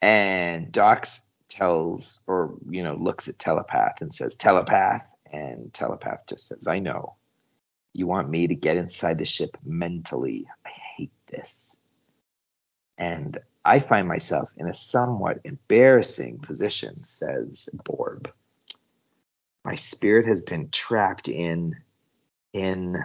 And 0.00 0.70
Dox 0.70 1.30
tells, 1.48 2.22
or 2.26 2.54
you 2.68 2.82
know, 2.84 2.94
looks 2.94 3.28
at 3.28 3.38
Telepath 3.38 4.00
and 4.00 4.12
says, 4.12 4.36
"Telepath," 4.36 5.14
and 5.32 5.72
Telepath 5.72 6.26
just 6.26 6.46
says, 6.46 6.66
"I 6.66 6.78
know. 6.78 7.16
You 7.92 8.06
want 8.06 8.30
me 8.30 8.46
to 8.46 8.54
get 8.54 8.76
inside 8.76 9.18
the 9.18 9.24
ship 9.24 9.56
mentally. 9.64 10.46
I 10.64 10.70
hate 10.96 11.12
this." 11.26 11.74
And 12.96 13.38
I 13.64 13.80
find 13.80 14.08
myself 14.08 14.48
in 14.56 14.66
a 14.66 14.74
somewhat 14.74 15.40
embarrassing 15.44 16.38
position, 16.38 17.04
says 17.04 17.68
Borb. 17.84 18.32
My 19.64 19.74
spirit 19.74 20.26
has 20.26 20.42
been 20.42 20.70
trapped 20.70 21.28
in, 21.28 21.76
in 22.52 22.96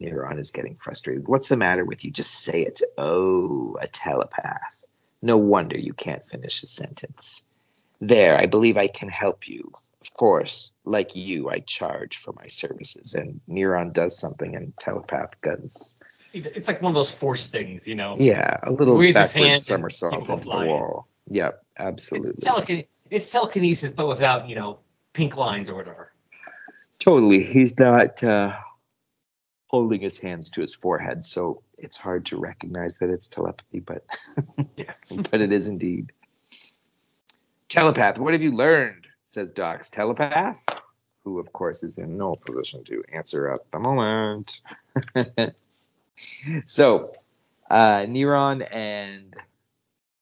Neron 0.00 0.38
is 0.38 0.50
getting 0.50 0.76
frustrated. 0.76 1.28
What's 1.28 1.48
the 1.48 1.56
matter 1.56 1.84
with 1.84 2.04
you? 2.04 2.10
Just 2.10 2.44
say 2.44 2.62
it. 2.62 2.80
Oh, 2.96 3.76
a 3.80 3.88
telepath. 3.88 4.85
No 5.22 5.36
wonder 5.36 5.78
you 5.78 5.92
can't 5.92 6.24
finish 6.24 6.62
a 6.62 6.66
sentence. 6.66 7.44
There, 8.00 8.38
I 8.38 8.46
believe 8.46 8.76
I 8.76 8.88
can 8.88 9.08
help 9.08 9.48
you. 9.48 9.72
Of 10.02 10.12
course, 10.14 10.72
like 10.84 11.16
you, 11.16 11.50
I 11.50 11.60
charge 11.60 12.18
for 12.18 12.32
my 12.34 12.46
services. 12.46 13.14
And 13.14 13.40
Neron 13.48 13.92
does 13.92 14.16
something, 14.16 14.54
and 14.54 14.72
telepath 14.78 15.40
does, 15.42 15.98
It's 16.32 16.68
like 16.68 16.80
one 16.80 16.90
of 16.90 16.94
those 16.94 17.10
force 17.10 17.48
things, 17.48 17.86
you 17.86 17.94
know. 17.94 18.14
yeah, 18.16 18.58
a 18.62 18.70
little 18.70 18.96
Squeeze 18.96 19.16
his 19.16 19.32
hand 19.32 19.44
backward 19.44 19.62
somersault 19.62 20.14
into 20.14 20.36
the 20.36 20.48
wall. 20.50 21.08
Yep, 21.28 21.60
It's, 21.78 21.86
absolutely. 21.86 22.86
it's 23.10 23.30
telekinesis, 23.32 23.92
but 23.92 24.06
without, 24.06 24.48
you 24.48 24.54
know, 24.54 24.78
pink 25.12 25.36
lines 25.36 25.68
or 25.70 25.74
whatever. 25.74 26.12
Totally. 27.00 27.42
He's 27.42 27.76
not 27.78 28.22
uh, 28.22 28.56
holding 29.66 30.00
his 30.00 30.18
hands 30.18 30.50
to 30.50 30.60
his 30.60 30.74
forehead, 30.74 31.24
so 31.24 31.62
it's 31.78 31.96
hard 31.96 32.26
to 32.26 32.38
recognize 32.38 32.98
that 32.98 33.10
it's 33.10 33.28
telepathy, 33.28 33.80
but 33.80 34.04
Yeah. 34.76 34.92
but 35.30 35.40
it 35.40 35.52
is 35.52 35.68
indeed. 35.68 36.12
Telepath, 37.68 38.18
what 38.18 38.32
have 38.32 38.42
you 38.42 38.52
learned? 38.52 39.06
says 39.22 39.50
Dox. 39.50 39.90
Telepath? 39.90 40.64
Who, 41.24 41.40
of 41.40 41.52
course, 41.52 41.82
is 41.82 41.98
in 41.98 42.16
no 42.16 42.34
position 42.34 42.84
to 42.84 43.02
answer 43.12 43.52
at 43.52 43.68
the 43.72 43.80
moment. 43.80 44.60
so, 46.66 47.12
uh, 47.68 48.06
Neron 48.06 48.66
and 48.72 49.34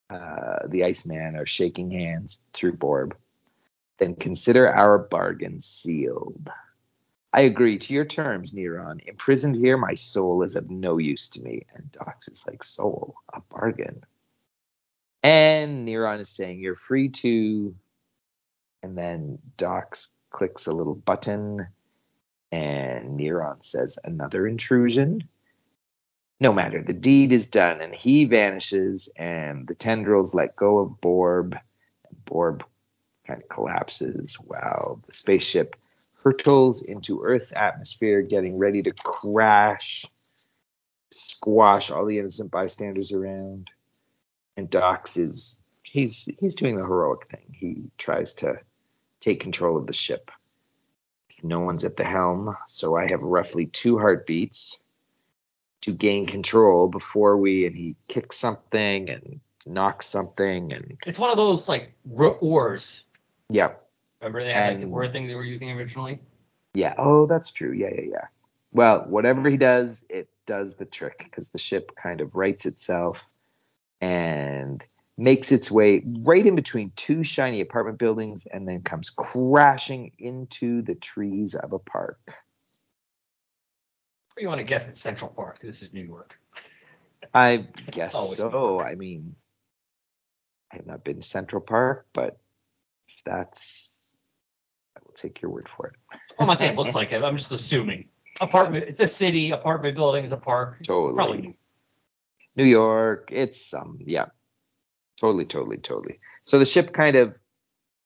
uh, 0.08 0.66
the 0.66 0.84
Iceman 0.84 1.36
are 1.36 1.44
shaking 1.44 1.90
hands 1.90 2.42
through 2.54 2.72
Borb. 2.72 3.14
Then 3.98 4.14
consider 4.14 4.72
our 4.72 4.98
bargain 4.98 5.60
sealed. 5.60 6.50
I 7.34 7.40
agree 7.40 7.78
to 7.78 7.92
your 7.92 8.04
terms, 8.04 8.52
Neron. 8.52 9.04
Imprisoned 9.08 9.56
here, 9.56 9.76
my 9.76 9.94
soul 9.94 10.44
is 10.44 10.54
of 10.54 10.70
no 10.70 10.98
use 10.98 11.28
to 11.30 11.42
me. 11.42 11.66
And 11.74 11.90
Dox 11.90 12.28
is 12.28 12.46
like, 12.46 12.62
soul, 12.62 13.16
a 13.32 13.40
bargain. 13.40 14.04
And 15.24 15.88
Neron 15.88 16.20
is 16.20 16.28
saying, 16.28 16.60
you're 16.60 16.76
free 16.76 17.08
to. 17.08 17.74
And 18.84 18.96
then 18.96 19.40
Dox 19.56 20.14
clicks 20.30 20.68
a 20.68 20.72
little 20.72 20.94
button, 20.94 21.66
and 22.52 23.14
Neron 23.14 23.64
says, 23.64 23.98
another 24.04 24.46
intrusion. 24.46 25.26
No 26.38 26.52
matter, 26.52 26.84
the 26.86 26.92
deed 26.92 27.32
is 27.32 27.48
done, 27.48 27.80
and 27.80 27.94
he 27.94 28.26
vanishes, 28.26 29.08
and 29.16 29.66
the 29.66 29.74
tendrils 29.74 30.34
let 30.34 30.54
go 30.54 30.78
of 30.78 31.00
Borb. 31.00 31.56
And 32.08 32.24
Borb 32.26 32.62
kind 33.26 33.42
of 33.42 33.48
collapses 33.48 34.34
while 34.34 35.00
the 35.06 35.14
spaceship 35.14 35.74
hurtles 36.24 36.82
into 36.82 37.22
Earth's 37.22 37.52
atmosphere, 37.52 38.22
getting 38.22 38.56
ready 38.58 38.82
to 38.82 38.90
crash, 39.04 40.04
squash 41.10 41.90
all 41.90 42.06
the 42.06 42.18
innocent 42.18 42.50
bystanders 42.50 43.12
around. 43.12 43.70
And 44.56 44.70
Dox 44.70 45.16
is 45.16 45.60
he's 45.82 46.28
he's 46.40 46.54
doing 46.54 46.78
the 46.78 46.86
heroic 46.86 47.28
thing. 47.30 47.46
He 47.52 47.90
tries 47.98 48.34
to 48.34 48.58
take 49.20 49.40
control 49.40 49.76
of 49.76 49.86
the 49.86 49.92
ship. 49.92 50.30
No 51.42 51.60
one's 51.60 51.84
at 51.84 51.98
the 51.98 52.04
helm, 52.04 52.56
so 52.68 52.96
I 52.96 53.06
have 53.08 53.20
roughly 53.20 53.66
two 53.66 53.98
heartbeats 53.98 54.80
to 55.82 55.92
gain 55.92 56.24
control 56.24 56.88
before 56.88 57.36
we 57.36 57.66
and 57.66 57.76
he 57.76 57.96
kicks 58.08 58.38
something 58.38 59.10
and 59.10 59.40
knocks 59.66 60.06
something 60.06 60.72
and 60.72 60.96
It's 61.04 61.18
one 61.18 61.30
of 61.30 61.36
those, 61.36 61.68
like, 61.68 61.92
oars. 62.40 63.04
yeah 63.50 63.72
Remember 64.24 64.42
they 64.42 64.54
had 64.54 64.64
like 64.64 64.80
the 64.80 64.86
oar 64.86 65.06
thing 65.06 65.26
they 65.28 65.34
were 65.34 65.44
using 65.44 65.70
originally? 65.70 66.18
Yeah. 66.72 66.94
Oh, 66.96 67.26
that's 67.26 67.52
true. 67.52 67.72
Yeah, 67.72 67.90
yeah, 67.94 68.04
yeah. 68.10 68.26
Well, 68.72 69.04
whatever 69.06 69.50
he 69.50 69.58
does, 69.58 70.06
it 70.08 70.30
does 70.46 70.76
the 70.76 70.86
trick 70.86 71.18
because 71.24 71.50
the 71.50 71.58
ship 71.58 71.92
kind 71.94 72.22
of 72.22 72.34
rights 72.34 72.64
itself 72.64 73.30
and 74.00 74.82
makes 75.18 75.52
its 75.52 75.70
way 75.70 76.02
right 76.20 76.44
in 76.44 76.56
between 76.56 76.90
two 76.96 77.22
shiny 77.22 77.60
apartment 77.60 77.98
buildings 77.98 78.46
and 78.46 78.66
then 78.66 78.80
comes 78.80 79.10
crashing 79.10 80.12
into 80.18 80.80
the 80.80 80.94
trees 80.94 81.54
of 81.54 81.74
a 81.74 81.78
park. 81.78 82.18
You 84.38 84.48
want 84.48 84.58
to 84.58 84.64
guess 84.64 84.88
it's 84.88 85.00
Central 85.00 85.30
Park. 85.30 85.58
This 85.60 85.82
is 85.82 85.92
New 85.92 86.02
York. 86.02 86.38
I 87.34 87.66
guess 87.90 88.36
so. 88.36 88.80
I 88.80 88.94
mean, 88.94 89.36
I 90.72 90.76
have 90.76 90.86
not 90.86 91.04
been 91.04 91.16
to 91.16 91.22
Central 91.22 91.60
Park, 91.60 92.06
but 92.14 92.38
if 93.06 93.22
that's, 93.24 93.93
take 95.14 95.42
your 95.42 95.50
word 95.50 95.68
for 95.68 95.88
it. 95.88 95.94
I'm 96.38 96.46
not 96.46 96.58
saying 96.58 96.72
it 96.72 96.78
looks 96.78 96.94
like 96.94 97.12
it. 97.12 97.22
I'm 97.22 97.36
just 97.36 97.52
assuming. 97.52 98.06
Apartment. 98.40 98.84
It's 98.88 99.00
a 99.00 99.06
city. 99.06 99.50
Apartment 99.50 99.94
building 99.94 100.24
is 100.24 100.32
a 100.32 100.36
park. 100.36 100.78
Totally. 100.86 101.14
Probably 101.14 101.56
New 102.56 102.64
York. 102.64 103.30
It's 103.32 103.72
um 103.74 103.98
yeah. 104.00 104.26
Totally, 105.20 105.44
totally, 105.44 105.78
totally. 105.78 106.18
So 106.42 106.58
the 106.58 106.66
ship 106.66 106.92
kind 106.92 107.16
of 107.16 107.38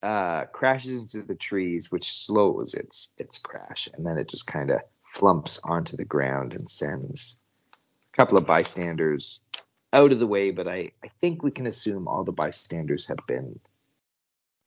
uh 0.02 0.44
crashes 0.46 1.14
into 1.14 1.26
the 1.26 1.34
trees, 1.34 1.90
which 1.90 2.12
slows 2.12 2.74
its 2.74 3.12
its 3.18 3.38
crash, 3.38 3.88
and 3.94 4.04
then 4.06 4.18
it 4.18 4.28
just 4.28 4.46
kind 4.46 4.70
of 4.70 4.80
flumps 5.02 5.58
onto 5.64 5.96
the 5.96 6.04
ground 6.04 6.52
and 6.52 6.68
sends 6.68 7.38
a 8.12 8.16
couple 8.16 8.36
of 8.36 8.46
bystanders 8.46 9.40
out 9.92 10.12
of 10.12 10.18
the 10.18 10.26
way, 10.26 10.50
but 10.50 10.68
I, 10.68 10.92
I 11.02 11.08
think 11.20 11.42
we 11.42 11.50
can 11.50 11.66
assume 11.66 12.08
all 12.08 12.24
the 12.24 12.32
bystanders 12.32 13.06
have 13.06 13.26
been 13.26 13.58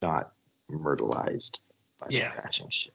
not 0.00 0.32
myrtleized 0.70 1.58
by 2.04 2.10
Yeah. 2.10 2.30
crashing 2.30 2.70
ship. 2.70 2.94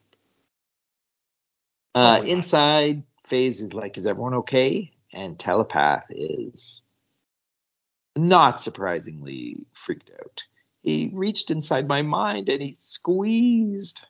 Uh, 1.96 2.14
Probably 2.16 2.30
not. 2.30 2.38
inside, 2.38 3.04
Phase 3.24 3.62
is 3.62 3.74
like, 3.74 3.98
is 3.98 4.06
everyone 4.06 4.36
okay? 4.36 4.92
And 5.12 5.38
Telepath 5.38 6.06
is 6.10 6.82
not 8.16 8.60
surprisingly 8.60 9.66
freaked 9.74 10.12
out. 10.20 10.44
He 10.82 11.10
reached 11.14 11.52
inside 11.52 11.88
my 11.88 12.02
mind 12.02 12.50
and 12.50 12.62
he 12.62 12.74
squeezed. 12.74 14.06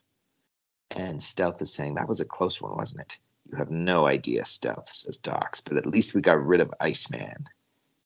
And 0.90 1.22
Stealth 1.22 1.60
is 1.62 1.72
saying, 1.72 1.94
that 1.94 2.08
was 2.08 2.20
a 2.20 2.24
close 2.24 2.60
one, 2.60 2.76
wasn't 2.76 3.02
it? 3.02 3.18
You 3.50 3.56
have 3.58 3.70
no 3.70 4.06
idea, 4.06 4.44
Stealth, 4.44 4.92
says 4.92 5.16
Dox, 5.16 5.60
but 5.60 5.76
at 5.76 5.86
least 5.86 6.14
we 6.14 6.20
got 6.20 6.44
rid 6.44 6.60
of 6.60 6.72
Iceman. 6.80 7.46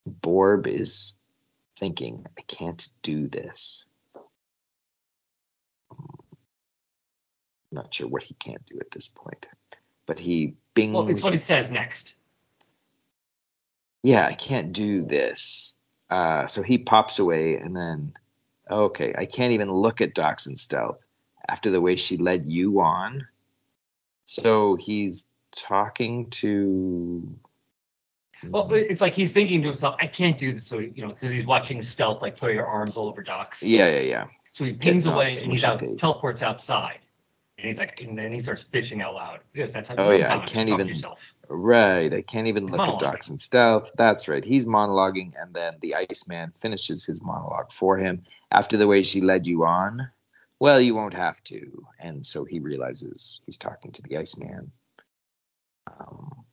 Borb 0.07 0.67
is 0.67 1.19
thinking, 1.77 2.27
I 2.39 2.43
can't 2.43 2.87
do 3.03 3.29
this. 3.29 3.85
Not 7.73 7.93
sure 7.95 8.07
what 8.07 8.23
he 8.23 8.35
can't 8.35 8.65
do 8.67 8.79
at 8.81 8.91
this 8.91 9.09
point. 9.09 9.47
But 10.07 10.19
he 10.19 10.55
bings. 10.75 10.95
Well, 10.95 11.09
it's 11.09 11.25
what 11.25 11.35
it 11.35 11.43
says 11.43 11.71
next. 11.71 12.15
yeah, 14.03 14.27
I 14.27 14.35
can't 14.35 14.73
do 14.73 15.05
this. 15.05 15.79
Uh, 16.11 16.47
so 16.47 16.63
he 16.63 16.79
pops 16.79 17.19
away 17.19 17.57
and 17.57 17.75
then, 17.75 18.13
okay, 18.71 19.15
I 19.17 19.25
can't 19.25 19.53
even 19.53 19.73
look 19.73 20.01
at 20.01 20.15
Dox 20.15 20.47
and 20.47 20.59
Stealth 20.61 20.99
after 21.49 21.71
the 21.71 21.81
way 21.81 21.97
she 21.97 22.17
led 22.17 22.47
you 22.47 22.81
on. 22.81 23.27
So 24.27 24.77
he's 24.77 25.31
talking 25.57 26.29
to. 26.31 27.35
Well, 28.49 28.69
it's 28.73 29.01
like 29.01 29.15
he's 29.15 29.33
thinking 29.33 29.63
to 29.63 29.69
himself, 29.69 29.95
I 30.01 30.07
can't 30.07 30.37
do 30.37 30.53
this. 30.53 30.67
So, 30.67 30.79
you 30.81 31.03
know, 31.03 31.09
because 31.09 31.33
he's 31.33 31.47
watching 31.47 31.81
Stealth 31.81 32.21
like 32.23 32.39
put 32.39 32.55
her 32.55 32.67
arms 32.67 32.97
all 32.97 33.09
over 33.09 33.23
Dox. 33.23 33.63
yeah, 33.63 33.89
yeah, 33.89 34.01
yeah. 34.01 34.27
So 34.53 34.65
he 34.65 34.73
pings 34.73 35.07
away 35.07 35.39
and 35.43 35.53
he's 35.53 35.63
smushy 35.63 35.65
out, 35.65 35.81
face. 35.81 36.01
teleports 36.01 36.43
outside. 36.43 36.99
And 37.63 37.69
he's 37.69 37.79
like, 37.79 38.01
and 38.01 38.19
then 38.19 38.33
he 38.33 38.41
starts 38.41 38.65
bitching 38.65 39.01
out 39.01 39.15
loud. 39.15 39.39
Because 39.53 39.73
that's 39.73 39.89
how 39.89 39.95
Oh, 39.97 40.11
yeah, 40.11 40.35
I 40.35 40.39
can't 40.39 40.69
talk 40.69 40.79
to 40.79 40.83
even- 40.83 40.89
Yourself. 40.89 41.33
Right. 41.49 42.13
I 42.13 42.23
can't 42.23 42.49
even 42.49 42.65
He's 42.65 42.73
look 42.73 42.81
at. 42.81 42.99
Dox 42.99 43.29
and 43.29 43.41
Stealth. 43.41 43.93
That's 43.97 44.27
right. 44.27 44.45
He's 44.45 44.67
monologuing, 44.67 45.33
and 45.41 45.55
then 45.55 45.75
the 45.81 45.95
Iceman 45.95 46.53
finishes 46.59 47.05
his 47.05 47.23
monologue 47.23 47.71
for 47.71 47.97
him 47.99 48.23
after 48.51 48.77
the 48.77 48.89
way 48.89 49.05
she 49.05 49.21
led 49.21 49.47
you 49.47 49.65
on. 49.65 50.11
well, 50.59 50.81
you 50.81 50.95
won't 50.95 51.15
have 51.15 51.43
to. 51.45 51.87
And 52.01 52.25
so 52.27 52.45
he 52.45 52.59
realizes 52.59 53.41
he's 53.47 53.59
talking 53.59 53.93
to 53.93 54.03
the 54.03 54.17
Iceman. 54.17 54.73
Um, 55.87 56.45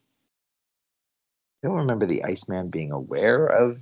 I 1.63 1.67
don't 1.67 1.77
remember 1.77 2.05
the 2.05 2.23
Iceman 2.23 2.69
being 2.69 2.91
aware 2.91 3.45
of. 3.47 3.81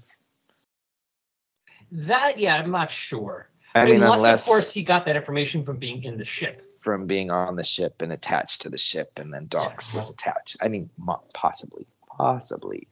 That 1.91 2.37
yeah, 2.39 2.55
I'm 2.55 2.71
not 2.71 2.89
sure. 2.91 3.49
I 3.73 3.85
mean, 3.85 3.95
unless, 4.01 4.17
unless 4.17 4.41
of 4.43 4.47
course 4.47 4.71
he 4.71 4.83
got 4.83 5.05
that 5.05 5.15
information 5.15 5.63
from 5.63 5.77
being 5.77 6.03
in 6.03 6.17
the 6.17 6.25
ship. 6.25 6.66
From 6.81 7.07
being 7.07 7.31
on 7.31 7.55
the 7.55 7.63
ship 7.63 8.01
and 8.01 8.13
attached 8.13 8.61
to 8.61 8.69
the 8.69 8.77
ship, 8.77 9.13
and 9.17 9.33
then 9.33 9.47
Dox 9.47 9.93
was 9.93 10.09
attached. 10.09 10.57
I 10.61 10.67
mean, 10.67 10.89
possibly, 11.33 11.85
possibly. 12.07 12.87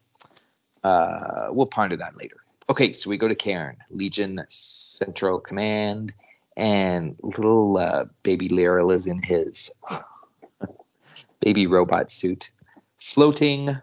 Uh, 0.84 1.48
we'll 1.50 1.65
ponder 1.65 1.98
that 1.98 2.17
later. 2.17 2.38
Okay, 2.69 2.93
so 2.93 3.10
we 3.10 3.17
go 3.17 3.28
to 3.28 3.36
Cairn, 3.36 3.78
Legion 3.89 4.43
Central 4.50 5.39
Command, 5.39 6.13
and 6.58 7.15
little 7.21 7.78
uh, 7.78 8.06
baby 8.24 8.50
Lyrl 8.50 8.93
is 8.93 9.08
in 9.08 9.21
his 9.21 9.71
baby 11.39 11.67
robot 11.67 12.12
suit, 12.12 12.52
floating 13.00 13.78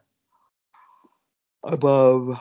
above 1.62 2.38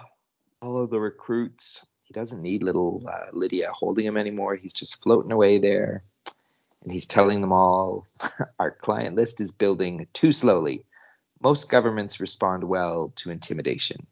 all 0.62 0.82
of 0.82 0.90
the 0.90 1.00
recruits. 1.00 1.86
He 2.04 2.14
doesn't 2.14 2.42
need 2.42 2.64
little 2.64 3.04
uh, 3.08 3.28
Lydia 3.34 3.72
holding 3.74 4.06
him 4.06 4.18
anymore. 4.18 4.56
He's 4.56 4.74
just 4.74 5.02
floating 5.02 5.32
away 5.32 5.60
there. 5.60 6.02
And 6.84 6.92
he's 6.92 7.06
telling 7.06 7.42
them 7.42 7.52
all 7.52 8.08
our 8.60 8.72
client 8.72 9.16
list 9.16 9.40
is 9.40 9.52
building 9.52 10.08
too 10.14 10.32
slowly. 10.32 10.86
Most 11.42 11.70
governments 11.70 12.20
respond 12.20 12.64
well 12.64 13.12
to 13.18 13.32
intimidation. 13.32 14.06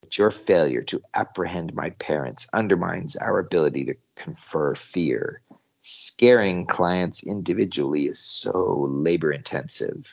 But 0.00 0.18
your 0.18 0.30
failure 0.30 0.82
to 0.82 1.02
apprehend 1.14 1.74
my 1.74 1.90
parents 1.90 2.48
undermines 2.52 3.16
our 3.16 3.38
ability 3.38 3.84
to 3.86 3.94
confer 4.16 4.74
fear. 4.74 5.42
Scaring 5.80 6.66
clients 6.66 7.24
individually 7.24 8.06
is 8.06 8.18
so 8.18 8.86
labor 8.88 9.32
intensive. 9.32 10.12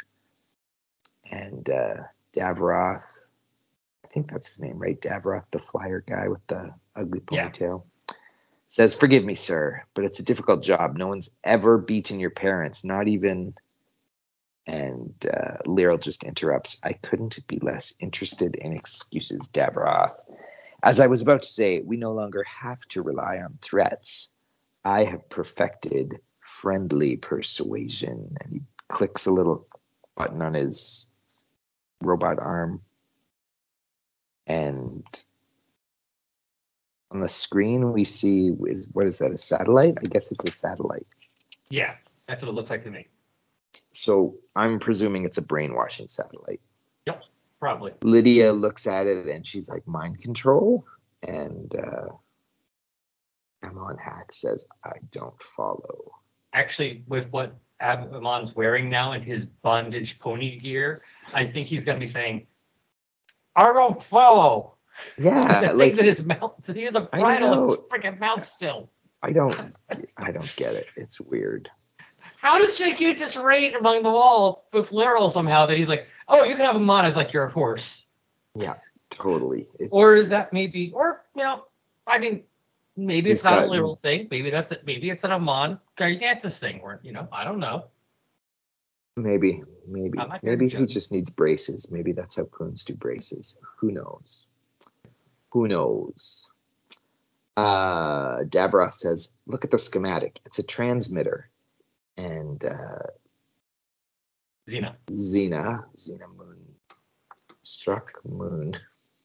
And 1.31 1.69
uh, 1.69 1.95
Davroth, 2.33 3.21
I 4.03 4.07
think 4.07 4.31
that's 4.31 4.47
his 4.47 4.61
name, 4.61 4.79
right? 4.79 4.99
Davroth, 4.99 5.45
the 5.51 5.59
flyer 5.59 6.03
guy 6.07 6.27
with 6.27 6.45
the 6.47 6.73
ugly 6.95 7.19
ponytail, 7.19 7.83
says, 8.69 8.93
Forgive 8.95 9.25
me, 9.25 9.35
sir, 9.35 9.83
but 9.93 10.05
it's 10.05 10.19
a 10.19 10.23
difficult 10.23 10.63
job. 10.63 10.95
No 10.95 11.07
one's 11.07 11.35
ever 11.43 11.77
beaten 11.77 12.19
your 12.19 12.29
parents, 12.29 12.85
not 12.85 13.07
even. 13.07 13.53
And 14.67 15.13
uh, 15.25 15.97
just 15.97 16.23
interrupts. 16.23 16.79
I 16.83 16.93
couldn't 16.93 17.39
be 17.47 17.57
less 17.59 17.93
interested 17.99 18.55
in 18.55 18.73
excuses, 18.73 19.47
Davroth. 19.51 20.13
As 20.83 20.99
I 20.99 21.07
was 21.07 21.21
about 21.21 21.41
to 21.41 21.49
say, 21.49 21.81
we 21.81 21.97
no 21.97 22.13
longer 22.13 22.43
have 22.43 22.79
to 22.89 23.01
rely 23.01 23.39
on 23.39 23.57
threats. 23.61 24.31
I 24.85 25.05
have 25.05 25.27
perfected 25.27 26.19
friendly 26.39 27.17
persuasion. 27.17 28.35
And 28.43 28.53
he 28.53 28.61
clicks 28.87 29.25
a 29.25 29.31
little 29.31 29.67
button 30.15 30.41
on 30.43 30.53
his 30.53 31.07
robot 32.03 32.37
arm. 32.37 32.79
And 34.45 35.03
on 37.11 37.19
the 37.19 37.29
screen, 37.29 37.91
we 37.91 38.03
see 38.03 38.51
is 38.67 38.89
what 38.93 39.07
is 39.07 39.17
that? 39.19 39.31
A 39.31 39.37
satellite? 39.37 39.97
I 40.03 40.07
guess 40.07 40.31
it's 40.31 40.45
a 40.45 40.51
satellite. 40.51 41.07
Yeah, 41.69 41.95
that's 42.27 42.41
what 42.41 42.49
it 42.49 42.53
looks 42.53 42.69
like 42.69 42.83
to 42.83 42.91
me. 42.91 43.07
So 43.91 44.35
I'm 44.55 44.79
presuming 44.79 45.25
it's 45.25 45.37
a 45.37 45.41
brainwashing 45.41 46.07
satellite. 46.07 46.61
Yep, 47.05 47.23
probably. 47.59 47.93
Lydia 48.03 48.51
looks 48.53 48.87
at 48.87 49.07
it 49.07 49.27
and 49.27 49.45
she's 49.45 49.69
like, 49.69 49.87
mind 49.87 50.19
control? 50.19 50.85
And 51.23 51.73
uh, 51.75 52.09
Amon 53.63 53.97
Hakk 53.97 54.31
says, 54.31 54.67
I 54.83 54.93
don't 55.11 55.41
follow. 55.41 56.11
Actually, 56.53 57.03
with 57.07 57.29
what 57.31 57.55
Amon's 57.81 58.55
wearing 58.55 58.89
now 58.89 59.13
and 59.13 59.23
his 59.23 59.45
bondage 59.45 60.19
pony 60.19 60.57
gear, 60.59 61.01
I 61.33 61.45
think 61.45 61.67
he's 61.67 61.83
gonna 61.83 61.99
be 61.99 62.07
saying, 62.07 62.47
"I 63.55 63.71
don't 63.71 64.01
follow." 64.03 64.75
Yeah, 65.17 65.71
like 65.73 65.77
things 65.77 65.99
in 65.99 66.05
his 66.05 66.25
mouth. 66.25 66.53
He 66.65 66.83
has 66.83 66.95
a 66.95 67.01
bridle 67.01 67.53
in 67.53 67.69
his 67.69 67.79
freaking 67.91 68.19
mouth 68.19 68.45
still. 68.45 68.89
I 69.21 69.31
don't, 69.31 69.75
I 70.17 70.31
don't 70.31 70.55
get 70.55 70.75
it. 70.75 70.87
It's 70.95 71.19
weird. 71.19 71.69
How 72.37 72.57
does 72.57 72.77
JQ 72.79 73.17
just 73.17 73.35
rate 73.35 73.75
among 73.75 74.03
the 74.03 74.09
wall 74.09 74.65
with 74.71 74.91
literal 74.91 75.29
somehow 75.29 75.65
that 75.65 75.77
he's 75.77 75.89
like, 75.89 76.07
oh, 76.27 76.43
you 76.43 76.55
can 76.55 76.65
have 76.65 76.75
a 76.75 76.79
on 76.79 77.05
as 77.05 77.15
like 77.17 77.33
your 77.33 77.47
horse? 77.47 78.05
Yeah, 78.55 78.75
totally. 79.09 79.67
It, 79.77 79.89
Or 79.91 80.15
is 80.15 80.29
that 80.29 80.53
maybe, 80.53 80.91
or, 80.93 81.25
you 81.35 81.43
know, 81.43 81.65
I 82.07 82.17
mean, 82.17 82.43
maybe 82.95 83.29
it's 83.29 83.43
not 83.43 83.63
a 83.63 83.65
literal 83.65 83.97
thing. 84.01 84.27
Maybe 84.31 84.49
that's 84.49 84.71
it. 84.71 84.85
Maybe 84.85 85.09
it's 85.09 85.23
an 85.25 85.31
Amon 85.31 85.79
Gargantus 85.97 86.59
thing, 86.59 86.79
or, 86.81 86.99
you 87.03 87.11
know, 87.11 87.27
I 87.31 87.43
don't 87.43 87.59
know. 87.59 87.85
maybe, 89.17 89.61
maybe, 89.87 90.17
I'm 90.17 90.29
not 90.29 90.41
gonna 90.41 90.55
maybe 90.55 90.69
he 90.69 90.85
just 90.85 91.11
needs 91.11 91.29
braces. 91.29 91.91
Maybe 91.91 92.13
that's 92.13 92.37
how 92.37 92.43
Khunds 92.43 92.85
do 92.85 92.95
braces. 92.95 93.59
Who 93.77 93.91
knows? 93.91 94.49
Who 95.51 95.67
knows? 95.67 96.53
Uh, 97.57 98.43
Davroth 98.43 98.93
says, 98.93 99.35
look 99.47 99.65
at 99.65 99.71
the 99.71 99.77
schematic. 99.77 100.39
It's 100.45 100.59
a 100.59 100.63
transmitter. 100.63 101.49
And 102.17 102.63
uh, 102.63 103.07
Xena. 104.69 104.95
Xena, 105.11 105.83
Xena 105.95 106.35
Moon, 106.37 106.57
struck 107.63 108.13
Moon, 108.25 108.73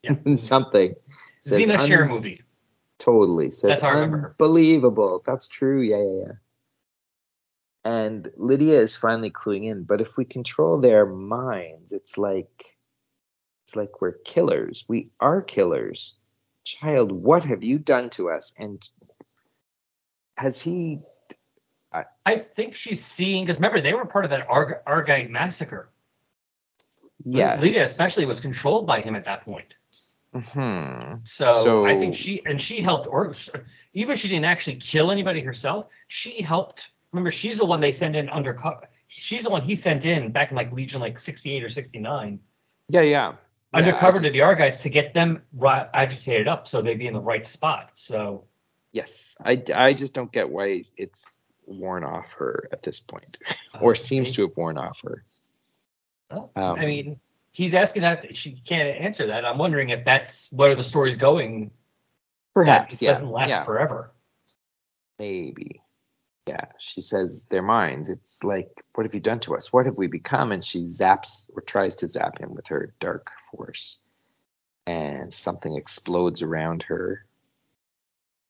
Yeah. 0.02 0.16
something. 0.34 0.94
Says 1.40 1.66
Xena 1.68 1.78
un- 1.78 1.86
share 1.88 2.06
movie. 2.06 2.40
Totally 2.98 3.50
says 3.50 3.70
That's 3.70 3.82
how 3.82 3.88
I 3.88 3.92
remember 3.94 4.18
her. 4.18 4.36
unbelievable. 4.40 5.22
That's 5.26 5.46
true. 5.48 5.82
Yeah, 5.82 5.98
yeah, 6.02 6.26
yeah. 6.26 6.32
And 7.84 8.30
Lydia 8.36 8.80
is 8.80 8.96
finally 8.96 9.30
cluing 9.30 9.64
in. 9.70 9.82
But 9.84 10.00
if 10.00 10.16
we 10.16 10.24
control 10.24 10.80
their 10.80 11.04
minds, 11.04 11.92
it's 11.92 12.16
like 12.16 12.73
it's 13.64 13.74
like 13.74 14.00
we're 14.00 14.12
killers. 14.12 14.84
We 14.88 15.08
are 15.20 15.40
killers. 15.40 16.16
Child, 16.64 17.12
what 17.12 17.44
have 17.44 17.62
you 17.64 17.78
done 17.78 18.10
to 18.10 18.30
us? 18.30 18.52
And 18.58 18.80
has 20.36 20.60
he? 20.60 21.00
I 22.26 22.38
think 22.38 22.74
she's 22.74 23.04
seeing, 23.04 23.44
because 23.44 23.56
remember, 23.56 23.80
they 23.80 23.94
were 23.94 24.04
part 24.04 24.24
of 24.24 24.32
that 24.32 24.48
Arg- 24.48 24.84
Argite 24.84 25.30
massacre. 25.30 25.88
Yes. 27.24 27.60
Lydia 27.60 27.84
especially 27.84 28.26
was 28.26 28.40
controlled 28.40 28.84
by 28.86 29.00
him 29.00 29.14
at 29.14 29.24
that 29.26 29.44
point. 29.44 29.74
Hmm. 30.34 31.14
So, 31.22 31.46
So- 31.62 31.86
I 31.86 31.96
think 31.96 32.16
she 32.16 32.42
and 32.44 32.60
she 32.60 32.80
helped, 32.80 33.06
or 33.06 33.34
even 33.92 34.14
if 34.14 34.18
she 34.18 34.28
didn't 34.28 34.46
actually 34.46 34.76
kill 34.76 35.12
anybody 35.12 35.40
herself, 35.40 35.86
she 36.08 36.42
helped. 36.42 36.90
Remember, 37.12 37.30
she's 37.30 37.58
the 37.58 37.64
one 37.64 37.80
they 37.80 37.92
sent 37.92 38.16
in 38.16 38.28
undercover. 38.28 38.88
She's 39.06 39.44
the 39.44 39.50
one 39.50 39.62
he 39.62 39.76
sent 39.76 40.04
in 40.04 40.32
back 40.32 40.50
in 40.50 40.56
like 40.56 40.72
Legion 40.72 41.00
like 41.00 41.18
68 41.20 41.62
or 41.62 41.68
69, 41.68 42.40
Yeah, 42.88 43.02
yeah. 43.02 43.34
Undercover 43.74 44.18
Yeah, 44.18 44.22
to 44.24 44.30
the 44.30 44.40
Argites 44.42 44.82
to 44.82 44.88
get 44.88 45.14
them 45.14 45.42
ri- 45.52 45.86
agitated 45.92 46.48
up 46.48 46.66
so 46.68 46.80
they'd 46.82 46.98
be 46.98 47.06
in 47.06 47.14
the 47.14 47.20
right 47.20 47.44
spot. 47.44 47.90
So, 47.94 48.44
Yes, 48.92 49.34
I, 49.44 49.60
I 49.74 49.92
just 49.92 50.14
don't 50.14 50.30
get 50.30 50.48
why 50.48 50.84
it's 50.96 51.38
worn 51.66 52.04
off 52.04 52.30
her 52.38 52.68
at 52.72 52.82
this 52.82 53.00
point, 53.00 53.36
or 53.80 53.92
uh, 53.92 53.94
seems 53.96 54.32
to 54.32 54.42
have 54.42 54.56
worn 54.56 54.78
off 54.78 54.98
her. 55.02 55.24
Well, 56.30 56.52
Um, 56.54 56.78
I 56.78 56.86
mean, 56.86 57.18
he's 57.50 57.74
asking 57.74 58.02
that 58.02 58.36
she 58.36 58.52
can't 58.52 58.96
answer 59.00 59.26
that. 59.28 59.44
I'm 59.44 59.58
wondering 59.58 59.88
if 59.90 60.04
that's 60.04 60.50
where 60.52 60.74
the 60.76 60.84
story's 60.84 61.16
going. 61.16 61.72
Perhaps, 62.54 62.98
that 62.98 63.02
yeah, 63.02 63.10
doesn't 63.10 63.30
last 63.30 63.48
yeah, 63.50 63.64
forever. 63.64 64.12
maybe. 65.18 65.80
Yeah, 66.46 66.66
she 66.78 67.00
says 67.00 67.46
their 67.50 67.62
minds. 67.62 68.10
It's 68.10 68.44
like, 68.44 68.68
what 68.94 69.04
have 69.04 69.14
you 69.14 69.20
done 69.20 69.40
to 69.40 69.56
us? 69.56 69.72
What 69.72 69.86
have 69.86 69.96
we 69.96 70.08
become? 70.08 70.52
And 70.52 70.62
she 70.62 70.82
zaps 70.82 71.50
or 71.54 71.62
tries 71.62 71.96
to 71.96 72.08
zap 72.08 72.38
him 72.38 72.54
with 72.54 72.66
her 72.68 72.94
dark 73.00 73.30
force, 73.50 73.96
and 74.86 75.32
something 75.32 75.76
explodes 75.76 76.42
around 76.42 76.82
her. 76.84 77.24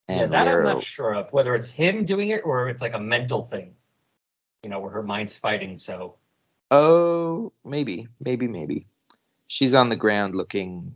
yeah, 0.08 0.26
that 0.26 0.48
I'm 0.48 0.64
not 0.64 0.82
sure 0.82 1.14
of 1.14 1.32
whether 1.32 1.54
it's 1.54 1.70
him 1.70 2.04
doing 2.04 2.30
it 2.30 2.42
or 2.44 2.68
it's 2.68 2.82
like 2.82 2.94
a 2.94 3.00
mental 3.00 3.44
thing. 3.44 3.74
You 4.64 4.70
know, 4.70 4.80
where 4.80 4.90
her 4.90 5.02
mind's 5.02 5.36
fighting. 5.36 5.78
So 5.78 6.16
Oh, 6.70 7.52
maybe, 7.64 8.08
maybe, 8.18 8.48
maybe. 8.48 8.86
She's 9.46 9.74
on 9.74 9.90
the 9.90 9.96
ground 9.96 10.34
looking 10.34 10.94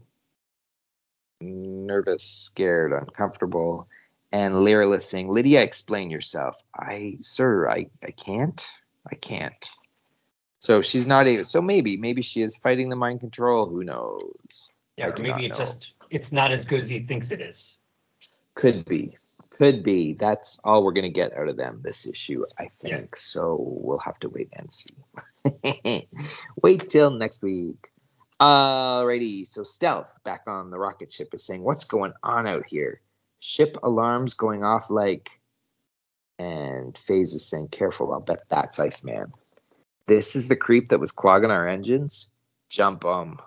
nervous, 1.40 2.24
scared, 2.24 2.92
uncomfortable. 2.92 3.88
And 4.30 4.54
Lyra 4.54 4.90
is 4.90 5.08
saying, 5.08 5.28
Lydia, 5.28 5.62
explain 5.62 6.10
yourself. 6.10 6.62
I, 6.74 7.18
sir, 7.20 7.68
I, 7.68 7.86
I 8.02 8.10
can't. 8.10 8.66
I 9.10 9.14
can't. 9.14 9.68
So 10.60 10.82
she's 10.82 11.06
not 11.06 11.26
able. 11.26 11.44
So 11.44 11.62
maybe, 11.62 11.96
maybe 11.96 12.20
she 12.20 12.42
is 12.42 12.58
fighting 12.58 12.88
the 12.88 12.96
mind 12.96 13.20
control. 13.20 13.66
Who 13.66 13.84
knows? 13.84 14.70
yeah, 14.98 15.12
maybe 15.16 15.46
it 15.46 15.50
know. 15.50 15.54
just 15.54 15.92
it's 16.10 16.32
not 16.32 16.50
as 16.50 16.64
good 16.64 16.80
as 16.80 16.88
he 16.88 17.00
thinks 17.00 17.30
it 17.30 17.40
is. 17.40 17.76
Could 18.54 18.84
be. 18.84 19.16
Could 19.50 19.82
be. 19.82 20.14
That's 20.14 20.58
all 20.64 20.84
we're 20.84 20.92
going 20.92 21.04
to 21.04 21.08
get 21.08 21.36
out 21.36 21.48
of 21.48 21.56
them 21.56 21.80
this 21.82 22.06
issue, 22.06 22.44
I 22.58 22.66
think. 22.66 23.16
So 23.16 23.56
we'll 23.60 23.98
have 23.98 24.18
to 24.20 24.28
wait 24.28 24.48
and 24.52 24.70
see. 24.70 24.94
wait 26.62 26.88
till 26.88 27.10
next 27.10 27.42
week. 27.42 27.88
Alrighty. 28.40 29.46
So 29.46 29.62
Stealth 29.62 30.16
back 30.24 30.42
on 30.46 30.70
the 30.70 30.78
rocket 30.78 31.12
ship 31.12 31.32
is 31.32 31.44
saying, 31.44 31.62
What's 31.62 31.84
going 31.84 32.12
on 32.22 32.48
out 32.48 32.66
here? 32.66 33.00
Ship 33.40 33.77
alarms 33.83 34.35
going 34.35 34.64
off 34.64 34.90
like 34.90 35.40
And 36.38 36.96
Phase 36.96 37.35
is 37.35 37.48
saying, 37.48 37.68
careful, 37.68 38.12
I'll 38.12 38.20
bet 38.20 38.48
that's 38.48 38.79
Iceman. 38.79 39.33
This 40.07 40.37
is 40.37 40.48
the 40.48 40.57
creep 40.57 40.88
that 40.88 41.01
was 41.01 41.11
clogging 41.12 41.51
our 41.51 41.68
engines. 41.68 42.31
Jump 42.70 43.05
'em. 43.05 43.38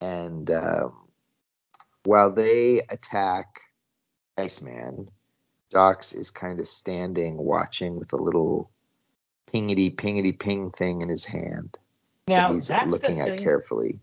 And 0.00 0.50
um, 0.50 1.08
while 2.04 2.30
they 2.32 2.82
attack 2.88 3.60
Iceman, 4.36 5.10
Dox 5.70 6.12
is 6.12 6.30
kind 6.30 6.60
of 6.60 6.66
standing 6.66 7.38
watching 7.38 7.96
with 7.96 8.12
a 8.12 8.16
little 8.16 8.70
pingity 9.52 9.94
pingity 9.94 10.38
ping 10.38 10.70
thing 10.70 11.02
in 11.02 11.08
his 11.08 11.24
hand 11.24 11.78
Now 12.28 12.48
that 12.48 12.54
he's 12.54 12.70
looking 12.70 13.20
at 13.20 13.38
carefully. 13.38 14.00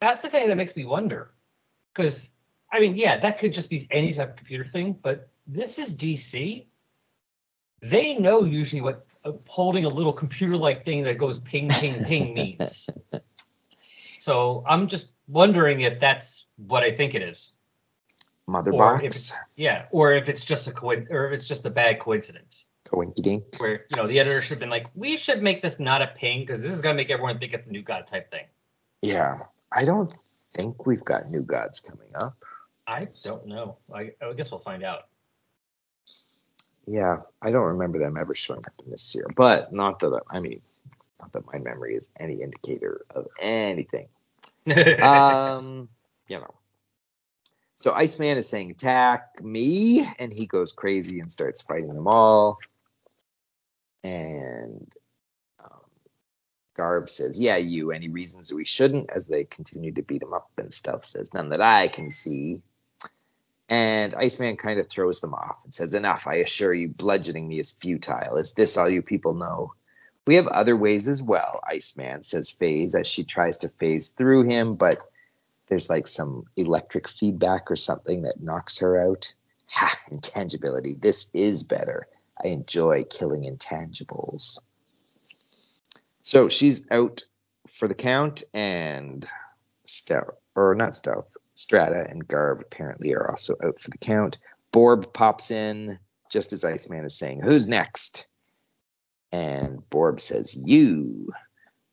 That's 0.00 0.22
the 0.22 0.30
thing 0.30 0.48
that 0.48 0.56
makes 0.56 0.74
me 0.74 0.84
wonder, 0.84 1.30
because 1.92 2.30
I 2.72 2.80
mean, 2.80 2.96
yeah, 2.96 3.20
that 3.20 3.38
could 3.38 3.52
just 3.52 3.68
be 3.68 3.86
any 3.90 4.14
type 4.14 4.30
of 4.30 4.36
computer 4.36 4.64
thing, 4.64 4.96
but 5.00 5.28
this 5.46 5.78
is 5.78 5.94
DC. 5.94 6.66
They 7.82 8.14
know 8.18 8.44
usually 8.44 8.80
what 8.80 9.06
uh, 9.24 9.32
holding 9.46 9.84
a 9.84 9.88
little 9.88 10.12
computer-like 10.12 10.84
thing 10.84 11.02
that 11.04 11.18
goes 11.18 11.38
ping 11.38 11.68
ping 11.68 12.02
ping 12.04 12.34
means. 12.58 12.88
So 14.20 14.64
I'm 14.66 14.88
just 14.88 15.08
wondering 15.28 15.80
if 15.82 16.00
that's 16.00 16.46
what 16.56 16.82
I 16.82 16.94
think 16.96 17.14
it 17.14 17.22
is. 17.22 17.52
Mother 18.46 18.72
Or 18.72 18.96
if 18.96 19.02
box, 19.02 19.32
Yeah, 19.56 19.86
or 19.90 20.12
if 20.12 20.28
it's 20.28 20.44
just 20.44 20.66
a 20.66 20.72
coin, 20.72 21.06
or 21.10 21.26
if 21.26 21.32
it's 21.40 21.48
just 21.48 21.66
a 21.66 21.70
bad 21.70 22.00
coincidence. 22.00 22.66
coinky 22.86 23.22
dink. 23.22 23.44
Where 23.58 23.84
you 23.90 23.96
know 23.96 24.06
the 24.06 24.18
editor 24.18 24.40
should 24.40 24.54
have 24.54 24.60
been 24.60 24.70
like, 24.70 24.86
we 24.94 25.16
should 25.16 25.42
make 25.42 25.60
this 25.60 25.78
not 25.78 26.02
a 26.02 26.06
ping 26.06 26.40
because 26.40 26.62
this 26.62 26.72
is 26.72 26.80
gonna 26.80 26.94
make 26.94 27.10
everyone 27.10 27.38
think 27.38 27.52
it's 27.52 27.66
a 27.66 27.70
new 27.70 27.82
god 27.82 28.06
type 28.06 28.30
thing. 28.30 28.46
Yeah, 29.02 29.40
I 29.72 29.84
don't 29.84 30.12
think 30.54 30.86
we've 30.86 31.04
got 31.04 31.30
new 31.30 31.42
gods 31.42 31.80
coming 31.80 32.08
up. 32.14 32.34
I 32.86 33.08
don't 33.22 33.46
know. 33.46 33.76
I, 33.94 34.12
I 34.20 34.32
guess 34.34 34.50
we'll 34.50 34.60
find 34.60 34.82
out. 34.82 35.08
Yeah, 36.86 37.18
I 37.40 37.50
don't 37.52 37.62
remember 37.62 37.98
them 37.98 38.16
ever 38.16 38.34
showing 38.34 38.64
up 38.66 38.74
in 38.84 38.90
this 38.90 39.14
year, 39.14 39.26
but 39.36 39.72
not 39.72 40.00
that 40.00 40.20
I 40.30 40.40
mean, 40.40 40.60
not 41.20 41.32
that 41.32 41.46
my 41.46 41.58
memory 41.58 41.94
is 41.94 42.10
any 42.18 42.42
indicator 42.42 43.04
of 43.10 43.28
anything. 43.38 44.08
um, 45.02 45.88
you 46.28 46.38
know. 46.38 46.54
So 47.76 47.92
Iceman 47.92 48.36
is 48.36 48.48
saying, 48.48 48.72
"Attack 48.72 49.42
me," 49.42 50.06
and 50.18 50.32
he 50.32 50.46
goes 50.46 50.72
crazy 50.72 51.20
and 51.20 51.30
starts 51.30 51.60
fighting 51.60 51.94
them 51.94 52.08
all. 52.08 52.58
And 54.02 54.92
um, 55.62 55.80
Garv 56.76 57.08
says, 57.08 57.38
"Yeah, 57.38 57.56
you. 57.58 57.92
Any 57.92 58.08
reasons 58.08 58.48
that 58.48 58.56
we 58.56 58.64
shouldn't?" 58.64 59.10
As 59.10 59.28
they 59.28 59.44
continue 59.44 59.92
to 59.92 60.02
beat 60.02 60.22
him 60.22 60.34
up, 60.34 60.50
and 60.58 60.74
Stealth 60.74 61.04
says, 61.04 61.32
"None 61.32 61.50
that 61.50 61.62
I 61.62 61.86
can 61.86 62.10
see." 62.10 62.60
And 63.68 64.14
Iceman 64.14 64.56
kind 64.56 64.78
of 64.78 64.88
throws 64.88 65.20
them 65.20 65.34
off 65.34 65.62
and 65.64 65.72
says, 65.72 65.94
Enough, 65.94 66.26
I 66.26 66.36
assure 66.36 66.74
you, 66.74 66.88
bludgeoning 66.88 67.48
me 67.48 67.58
is 67.58 67.70
futile. 67.70 68.36
Is 68.36 68.52
this 68.52 68.76
all 68.76 68.88
you 68.88 69.02
people 69.02 69.34
know? 69.34 69.72
We 70.26 70.36
have 70.36 70.46
other 70.46 70.76
ways 70.76 71.08
as 71.08 71.22
well, 71.22 71.60
Iceman, 71.66 72.22
says 72.22 72.50
Phase 72.50 72.94
as 72.94 73.06
she 73.06 73.24
tries 73.24 73.58
to 73.58 73.68
phase 73.68 74.10
through 74.10 74.44
him, 74.44 74.76
but 74.76 75.02
there's 75.66 75.90
like 75.90 76.06
some 76.06 76.44
electric 76.56 77.08
feedback 77.08 77.70
or 77.70 77.76
something 77.76 78.22
that 78.22 78.42
knocks 78.42 78.78
her 78.78 79.00
out. 79.00 79.34
Ha, 79.74 79.98
intangibility. 80.10 80.96
This 81.00 81.30
is 81.32 81.62
better. 81.62 82.06
I 82.44 82.48
enjoy 82.48 83.04
killing 83.04 83.44
intangibles. 83.44 84.58
So 86.20 86.50
she's 86.50 86.86
out 86.90 87.22
for 87.66 87.88
the 87.88 87.94
count, 87.94 88.42
and 88.52 89.26
Stealth, 89.86 90.34
or 90.54 90.74
not 90.74 90.94
Stealth, 90.94 91.34
Strata 91.62 92.04
and 92.08 92.26
Garv 92.26 92.60
apparently 92.60 93.14
are 93.14 93.30
also 93.30 93.54
out 93.64 93.78
for 93.78 93.90
the 93.90 93.98
count. 93.98 94.38
Borb 94.72 95.12
pops 95.12 95.52
in 95.52 95.98
just 96.28 96.52
as 96.52 96.64
Iceman 96.64 97.04
is 97.04 97.16
saying, 97.16 97.40
Who's 97.40 97.68
next? 97.68 98.26
And 99.30 99.88
Borb 99.88 100.20
says, 100.20 100.56
You. 100.56 101.28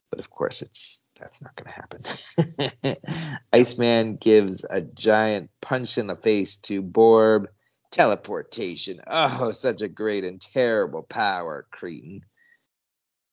But 0.10 0.19
of 0.19 0.32
course, 0.32 0.63
it's 0.63 1.05
that's 1.19 1.41
not 1.41 1.55
going 1.55 1.71
to 1.71 2.86
happen. 2.86 2.97
Iceman 3.53 4.15
gives 4.15 4.65
a 4.67 4.82
giant 4.82 5.51
punch 5.62 5.99
in 5.99 6.08
the 6.08 6.15
face 6.15 6.55
to 6.58 6.82
Borb. 6.82 7.45
Teleportation. 7.91 9.01
Oh, 9.08 9.51
such 9.51 9.82
a 9.82 9.88
great 9.88 10.23
and 10.23 10.39
terrible 10.41 11.03
power, 11.03 11.67
Cretin. 11.71 12.21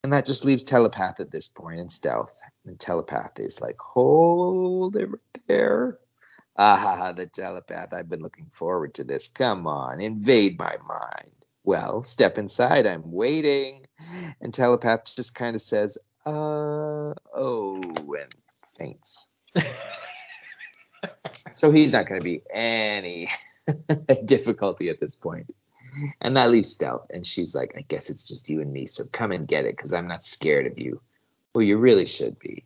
And 0.02 0.12
that 0.12 0.26
just 0.26 0.44
leaves 0.44 0.64
Telepath 0.64 1.20
at 1.20 1.30
this 1.30 1.48
point 1.48 1.80
in 1.80 1.88
stealth. 1.88 2.38
And 2.64 2.78
Telepath 2.78 3.38
is 3.38 3.60
like, 3.60 3.76
hold 3.78 4.96
it 4.96 5.10
right 5.10 5.44
there. 5.46 5.98
Ah, 6.58 7.12
the 7.12 7.26
telepath. 7.26 7.92
I've 7.92 8.08
been 8.08 8.22
looking 8.22 8.46
forward 8.46 8.94
to 8.94 9.04
this. 9.04 9.28
Come 9.28 9.66
on, 9.66 10.00
invade 10.00 10.58
my 10.58 10.76
mind. 10.88 11.32
Well, 11.64 12.02
step 12.02 12.38
inside. 12.38 12.86
I'm 12.86 13.12
waiting. 13.12 13.86
And 14.40 14.54
telepath 14.54 15.14
just 15.16 15.34
kind 15.34 15.54
of 15.54 15.60
says, 15.60 15.98
uh, 16.24 17.12
oh, 17.34 17.80
and 17.84 18.34
faints. 18.64 19.28
so 21.52 21.70
he's 21.70 21.92
not 21.92 22.08
going 22.08 22.20
to 22.20 22.24
be 22.24 22.42
any 22.52 23.28
difficulty 24.24 24.88
at 24.88 25.00
this 25.00 25.16
point. 25.16 25.54
And 26.20 26.36
that 26.36 26.50
leaves 26.50 26.70
Stealth. 26.70 27.06
And 27.10 27.26
she's 27.26 27.54
like, 27.54 27.74
I 27.76 27.82
guess 27.82 28.10
it's 28.10 28.26
just 28.26 28.48
you 28.48 28.60
and 28.60 28.72
me. 28.72 28.86
So 28.86 29.04
come 29.12 29.32
and 29.32 29.48
get 29.48 29.64
it 29.64 29.76
because 29.76 29.92
I'm 29.92 30.08
not 30.08 30.24
scared 30.24 30.66
of 30.66 30.78
you. 30.78 31.00
Well, 31.54 31.62
you 31.62 31.78
really 31.78 32.06
should 32.06 32.38
be 32.38 32.64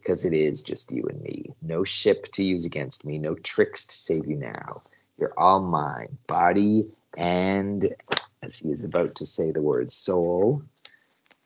because 0.00 0.24
it 0.24 0.32
is 0.32 0.62
just 0.62 0.92
you 0.92 1.04
and 1.08 1.20
me. 1.22 1.52
No 1.62 1.84
ship 1.84 2.24
to 2.32 2.42
use 2.42 2.64
against 2.64 3.04
me, 3.04 3.18
no 3.18 3.34
tricks 3.34 3.84
to 3.86 3.96
save 3.96 4.26
you 4.26 4.36
now. 4.36 4.82
You're 5.18 5.38
all 5.38 5.60
mine, 5.60 6.16
body 6.26 6.90
and, 7.16 7.94
as 8.42 8.56
he 8.56 8.70
is 8.70 8.84
about 8.84 9.14
to 9.16 9.26
say 9.26 9.50
the 9.50 9.62
word 9.62 9.92
soul, 9.92 10.62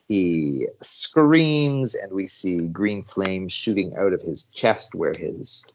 he 0.09 0.67
screams, 0.83 1.95
and 1.95 2.13
we 2.13 2.27
see 2.27 2.69
green 2.69 3.03
flames 3.03 3.53
shooting 3.53 3.95
out 3.97 4.13
of 4.13 4.23
his 4.23 4.45
chest 4.45 4.95
where 4.95 5.15
his 5.15 5.67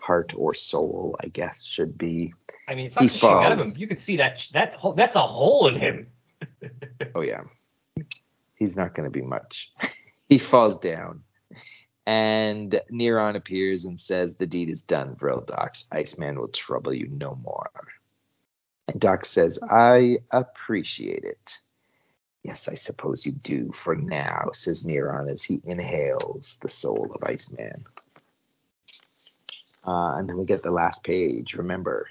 heart 0.00 0.32
or 0.36 0.54
soul, 0.54 1.16
I 1.22 1.28
guess, 1.28 1.64
should 1.64 1.98
be. 1.98 2.32
I 2.66 2.74
mean, 2.74 2.86
it's 2.86 2.94
He 2.94 3.04
not 3.04 3.10
just 3.10 3.20
shooting 3.20 3.36
out 3.36 3.52
of 3.52 3.60
him. 3.60 3.72
You 3.76 3.86
can 3.86 3.98
see 3.98 4.16
that 4.16 4.48
that 4.52 4.74
hole, 4.74 4.94
that's 4.94 5.16
a 5.16 5.20
hole 5.20 5.68
in 5.68 5.76
him. 5.76 6.06
Oh, 7.14 7.20
yeah. 7.20 7.42
He's 8.54 8.76
not 8.76 8.94
going 8.94 9.04
to 9.04 9.10
be 9.10 9.24
much. 9.24 9.72
he 10.28 10.38
falls 10.38 10.76
down. 10.78 11.22
And 12.08 12.80
Neron 12.90 13.36
appears 13.36 13.84
and 13.84 14.00
says, 14.00 14.34
The 14.34 14.46
deed 14.46 14.70
is 14.70 14.80
done, 14.80 15.14
Vril 15.14 15.42
Dox. 15.42 15.86
Iceman 15.92 16.40
will 16.40 16.48
trouble 16.48 16.94
you 16.94 17.06
no 17.08 17.34
more. 17.34 17.68
And 18.88 18.98
Dox 18.98 19.28
says, 19.28 19.58
I 19.70 20.20
appreciate 20.30 21.24
it. 21.24 21.58
Yes, 22.42 22.66
I 22.66 22.76
suppose 22.76 23.26
you 23.26 23.32
do 23.32 23.70
for 23.72 23.94
now, 23.94 24.48
says 24.54 24.84
Neron 24.84 25.30
as 25.30 25.42
he 25.42 25.60
inhales 25.64 26.58
the 26.62 26.70
soul 26.70 27.10
of 27.14 27.28
Iceman. 27.28 27.84
Uh, 29.86 30.14
and 30.14 30.30
then 30.30 30.38
we 30.38 30.46
get 30.46 30.62
the 30.62 30.70
last 30.70 31.04
page. 31.04 31.56
Remember, 31.56 32.08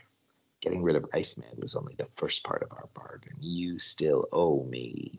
getting 0.62 0.84
rid 0.84 0.96
of 0.96 1.10
Iceman 1.12 1.58
was 1.58 1.76
only 1.76 1.96
the 1.96 2.06
first 2.06 2.44
part 2.44 2.62
of 2.62 2.72
our 2.72 2.88
bargain. 2.94 3.34
You 3.40 3.80
still 3.80 4.28
owe 4.32 4.64
me. 4.64 5.18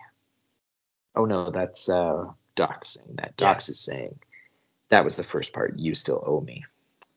Oh 1.16 1.24
no, 1.24 1.50
that's 1.50 1.88
uh, 1.88 2.26
Dox 2.54 2.90
saying 2.90 3.16
that. 3.16 3.36
Dox 3.36 3.68
is 3.68 3.80
saying 3.80 4.20
that 4.88 5.04
was 5.04 5.16
the 5.16 5.22
first 5.22 5.52
part. 5.52 5.78
You 5.78 5.94
still 5.94 6.22
owe 6.26 6.40
me. 6.40 6.64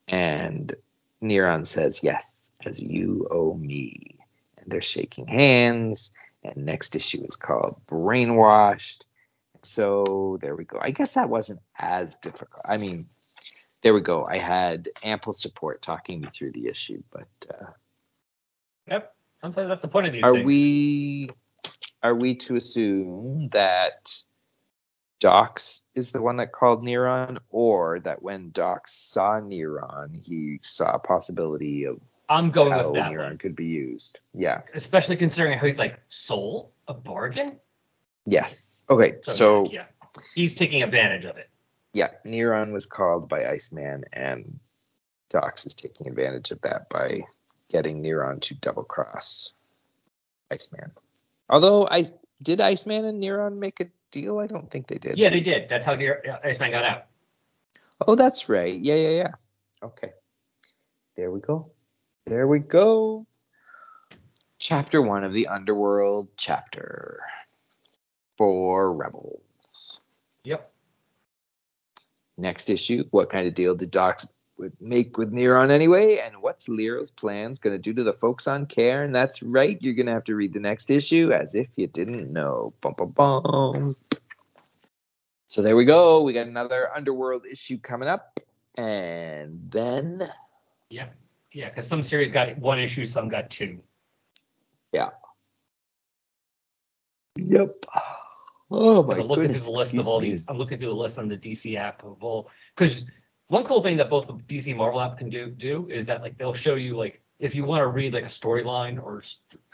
And 0.07 0.73
Neron 1.21 1.65
says, 1.65 2.03
Yes, 2.03 2.49
as 2.65 2.79
you 2.79 3.27
owe 3.31 3.53
me. 3.53 4.17
And 4.57 4.71
they're 4.71 4.81
shaking 4.81 5.27
hands. 5.27 6.11
And 6.43 6.65
next 6.65 6.95
issue 6.95 7.23
is 7.23 7.35
called 7.35 7.79
Brainwashed. 7.87 9.05
So 9.63 10.39
there 10.41 10.55
we 10.55 10.65
go. 10.65 10.79
I 10.81 10.91
guess 10.91 11.13
that 11.13 11.29
wasn't 11.29 11.59
as 11.77 12.15
difficult. 12.15 12.63
I 12.65 12.77
mean, 12.77 13.07
there 13.83 13.93
we 13.93 14.01
go. 14.01 14.25
I 14.27 14.37
had 14.37 14.89
ample 15.03 15.33
support 15.33 15.81
talking 15.81 16.21
me 16.21 16.29
through 16.33 16.51
the 16.53 16.67
issue, 16.67 17.03
but 17.11 17.27
uh, 17.49 17.71
Yep. 18.87 19.15
Sometimes 19.37 19.69
that's 19.69 19.81
the 19.81 19.87
point 19.87 20.07
of 20.07 20.13
these 20.13 20.23
are 20.23 20.33
things. 20.33 20.45
we 20.45 21.29
are 22.03 22.15
we 22.15 22.35
to 22.35 22.55
assume 22.55 23.49
that 23.49 24.13
Dox 25.21 25.83
is 25.93 26.11
the 26.11 26.21
one 26.21 26.37
that 26.37 26.51
called 26.51 26.83
Neron, 26.83 27.37
or 27.51 27.99
that 27.99 28.23
when 28.23 28.49
Dox 28.49 28.91
saw 28.91 29.39
Neron, 29.39 30.25
he 30.27 30.59
saw 30.63 30.93
a 30.95 30.99
possibility 30.99 31.85
of 31.85 32.01
I'm 32.27 32.49
going 32.49 32.71
how 32.71 32.89
with 32.89 32.95
that 32.95 33.11
Neron 33.11 33.27
one, 33.29 33.37
could 33.37 33.55
be 33.55 33.65
used? 33.67 34.19
Yeah. 34.33 34.61
especially 34.73 35.17
considering 35.17 35.59
how 35.59 35.67
he's 35.67 35.77
like 35.77 35.99
soul 36.09 36.71
a 36.87 36.95
bargain. 36.95 37.59
Yes. 38.25 38.83
Okay. 38.89 39.17
So 39.21 39.65
yeah, 39.65 39.85
he's 40.33 40.55
taking 40.55 40.81
advantage 40.81 41.25
of 41.25 41.37
it. 41.37 41.49
yeah, 41.93 42.09
Neron 42.25 42.71
was 42.73 42.87
called 42.87 43.29
by 43.29 43.45
Iceman, 43.47 44.05
and 44.13 44.59
Dox 45.29 45.67
is 45.67 45.75
taking 45.75 46.07
advantage 46.07 46.49
of 46.49 46.59
that 46.61 46.89
by 46.89 47.21
getting 47.69 48.03
Neron 48.03 48.41
to 48.41 48.55
double 48.55 48.83
cross 48.83 49.53
Iceman. 50.49 50.91
Although 51.47 51.87
I 51.87 52.05
did 52.41 52.59
Iceman 52.59 53.05
and 53.05 53.21
Neron 53.21 53.57
make 53.57 53.81
a 53.81 53.87
deal? 54.11 54.39
I 54.39 54.47
don't 54.47 54.69
think 54.69 54.87
they 54.87 54.97
did. 54.97 55.17
Yeah, 55.17 55.29
they 55.29 55.39
did. 55.39 55.69
That's 55.69 55.85
how 55.85 55.93
uh, 55.93 56.39
Iceman 56.43 56.71
got 56.71 56.83
out. 56.83 57.05
Oh, 58.07 58.15
that's 58.15 58.49
right. 58.49 58.79
Yeah, 58.79 58.95
yeah, 58.95 59.09
yeah. 59.09 59.31
Okay. 59.83 60.11
There 61.15 61.31
we 61.31 61.39
go. 61.39 61.71
There 62.25 62.47
we 62.47 62.59
go. 62.59 63.25
chapter 64.59 65.01
one 65.01 65.23
of 65.23 65.33
the 65.33 65.47
Underworld 65.47 66.29
chapter 66.37 67.19
for 68.37 68.93
Rebels. 68.93 70.01
Yep. 70.43 70.71
Next 72.37 72.69
issue, 72.69 73.03
what 73.11 73.29
kind 73.29 73.47
of 73.47 73.53
deal 73.53 73.75
did 73.75 73.91
Dox 73.91 74.33
would 74.57 74.79
make 74.81 75.17
with 75.17 75.33
Neron 75.33 75.69
anyway? 75.71 76.19
And 76.19 76.35
what's 76.41 76.67
Lyrl's 76.69 77.11
plans 77.11 77.59
going 77.59 77.75
to 77.75 77.81
do 77.81 77.93
to 77.93 78.03
the 78.03 78.13
folks 78.13 78.47
on 78.47 78.65
Cairn? 78.65 79.11
That's 79.11 79.41
right, 79.41 79.77
you're 79.81 79.93
going 79.95 80.05
to 80.05 80.11
have 80.13 80.23
to 80.25 80.35
read 80.35 80.53
the 80.53 80.59
next 80.59 80.89
issue 80.91 81.31
as 81.31 81.55
if 81.55 81.67
you 81.77 81.87
didn't 81.87 82.31
know. 82.31 82.73
Bum, 82.81 82.93
bum, 82.97 83.11
bum. 83.11 83.95
So 85.47 85.61
there 85.61 85.75
we 85.75 85.85
go. 85.85 86.21
We 86.21 86.33
got 86.33 86.47
another 86.47 86.89
Underworld 86.95 87.45
issue 87.45 87.77
coming 87.77 88.07
up. 88.07 88.39
And 88.77 89.55
then, 89.69 90.23
Yeah. 90.89 91.07
Yeah, 91.53 91.67
because 91.67 91.85
some 91.85 92.01
series 92.03 92.31
got 92.31 92.57
one 92.57 92.79
issue, 92.79 93.05
some 93.05 93.27
got 93.27 93.49
two. 93.49 93.81
Yeah. 94.93 95.09
yep. 97.37 97.85
Oh 98.73 99.03
my 99.03 99.15
I'm 99.15 99.23
looking 99.27 99.43
goodness. 99.43 99.63
through 99.65 99.73
the 99.73 99.77
list 99.77 99.89
excuse 99.89 100.05
of 100.05 100.07
all 100.07 100.21
me. 100.21 100.29
these. 100.29 100.45
I'm 100.47 100.57
looking 100.57 100.77
through 100.77 100.89
the 100.89 100.95
list 100.95 101.19
on 101.19 101.27
the 101.27 101.35
DC 101.37 101.75
app 101.75 102.05
of 102.05 102.23
all. 102.23 102.49
Because 102.73 103.03
one 103.51 103.65
cool 103.65 103.83
thing 103.83 103.97
that 103.97 104.09
both 104.09 104.27
the 104.27 104.33
DC 104.33 104.73
Marvel 104.73 105.01
app 105.01 105.17
can 105.17 105.29
do 105.29 105.47
do 105.47 105.85
is 105.89 106.05
that 106.05 106.21
like 106.21 106.37
they'll 106.37 106.53
show 106.53 106.75
you 106.75 106.95
like 106.95 107.21
if 107.37 107.53
you 107.53 107.65
want 107.65 107.81
to 107.81 107.87
read 107.87 108.13
like 108.13 108.23
a 108.23 108.27
storyline 108.27 108.97
or 108.97 109.23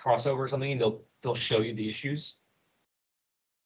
crossover 0.03 0.39
or 0.39 0.47
something, 0.47 0.79
they'll 0.79 1.03
they'll 1.21 1.35
show 1.35 1.59
you 1.59 1.75
the 1.75 1.87
issues. 1.87 2.37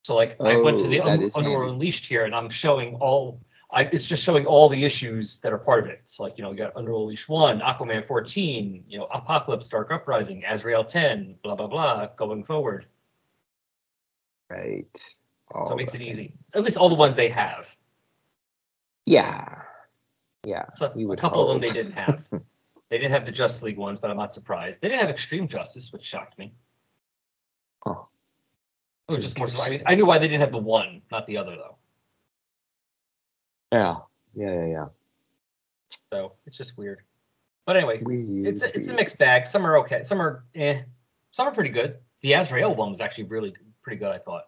So 0.03 0.13
like 0.15 0.35
I 0.41 0.57
went 0.57 0.79
to 0.79 0.87
Oh, 0.87 0.89
the 0.89 0.99
Un- 0.99 1.29
Underworld. 1.33 1.71
Unleashed 1.71 2.05
here, 2.05 2.25
and 2.25 2.35
I'm 2.35 2.49
showing 2.49 2.95
all. 2.95 3.39
I, 3.73 3.83
it's 3.83 4.05
just 4.05 4.21
showing 4.21 4.45
all 4.45 4.67
the 4.67 4.83
issues 4.83 5.39
that 5.39 5.53
are 5.53 5.57
part 5.57 5.85
of 5.85 5.89
it. 5.89 6.01
So 6.07 6.23
like 6.23 6.37
you 6.37 6.43
know 6.43 6.51
you 6.51 6.57
got 6.57 6.75
Underworld 6.75 7.03
Unleashed 7.03 7.29
one, 7.29 7.61
Aquaman 7.61 8.05
14, 8.05 8.83
you 8.89 8.97
know 8.97 9.05
Apocalypse, 9.13 9.69
Dark 9.69 9.91
Uprising, 9.91 10.43
Azrael 10.45 10.83
10, 10.83 11.35
blah 11.41 11.55
blah 11.55 11.67
blah, 11.67 12.07
going 12.17 12.43
forward. 12.43 12.85
Right. 14.49 14.93
So 15.53 15.71
it 15.71 15.77
makes 15.77 15.95
it 15.95 16.01
easy. 16.01 16.33
At 16.53 16.63
least 16.63 16.75
all 16.75 16.89
the 16.89 16.95
ones 16.95 17.15
they 17.15 17.29
have. 17.29 17.73
Yeah. 19.05 19.60
Yeah. 20.45 20.65
So 20.73 20.87
a 20.87 21.15
couple 21.15 21.47
of 21.49 21.49
them 21.49 21.61
they 21.61 21.73
didn't 21.73 21.93
have. 21.93 22.23
they 22.89 22.97
didn't 22.97 23.11
have 23.11 23.25
the 23.25 23.31
Justice 23.31 23.61
League 23.61 23.77
ones, 23.77 23.99
but 23.99 24.09
I'm 24.09 24.17
not 24.17 24.33
surprised. 24.33 24.81
They 24.81 24.89
didn't 24.89 25.01
have 25.01 25.09
Extreme 25.09 25.47
Justice, 25.47 25.91
which 25.93 26.03
shocked 26.03 26.37
me. 26.37 26.53
Oh. 27.85 28.07
It 29.07 29.13
was 29.13 29.23
just 29.23 29.37
more. 29.37 29.47
I, 29.65 29.69
mean, 29.69 29.83
I 29.85 29.95
knew 29.95 30.05
why 30.05 30.19
they 30.19 30.27
didn't 30.27 30.41
have 30.41 30.51
the 30.51 30.57
one, 30.57 31.01
not 31.11 31.27
the 31.27 31.37
other 31.37 31.55
though. 31.55 31.77
Yeah. 33.71 33.95
Yeah. 34.35 34.53
Yeah. 34.53 34.67
Yeah. 34.67 34.85
So 36.11 36.33
it's 36.45 36.57
just 36.57 36.77
weird. 36.77 37.01
But 37.65 37.77
anyway, 37.77 38.01
Weird, 38.01 38.47
it's 38.47 38.63
a, 38.63 38.75
it's 38.75 38.87
a 38.87 38.93
mixed 38.93 39.17
bag. 39.17 39.45
Some 39.45 39.65
are 39.65 39.77
okay. 39.79 40.03
Some 40.03 40.21
are 40.21 40.43
eh. 40.55 40.81
Some 41.31 41.47
are 41.47 41.51
pretty 41.51 41.69
good. 41.69 41.97
The 42.21 42.33
Azrael 42.33 42.75
one 42.75 42.89
was 42.89 43.01
actually 43.01 43.25
really 43.25 43.55
pretty 43.81 43.97
good. 43.97 44.09
I 44.09 44.17
thought. 44.17 44.45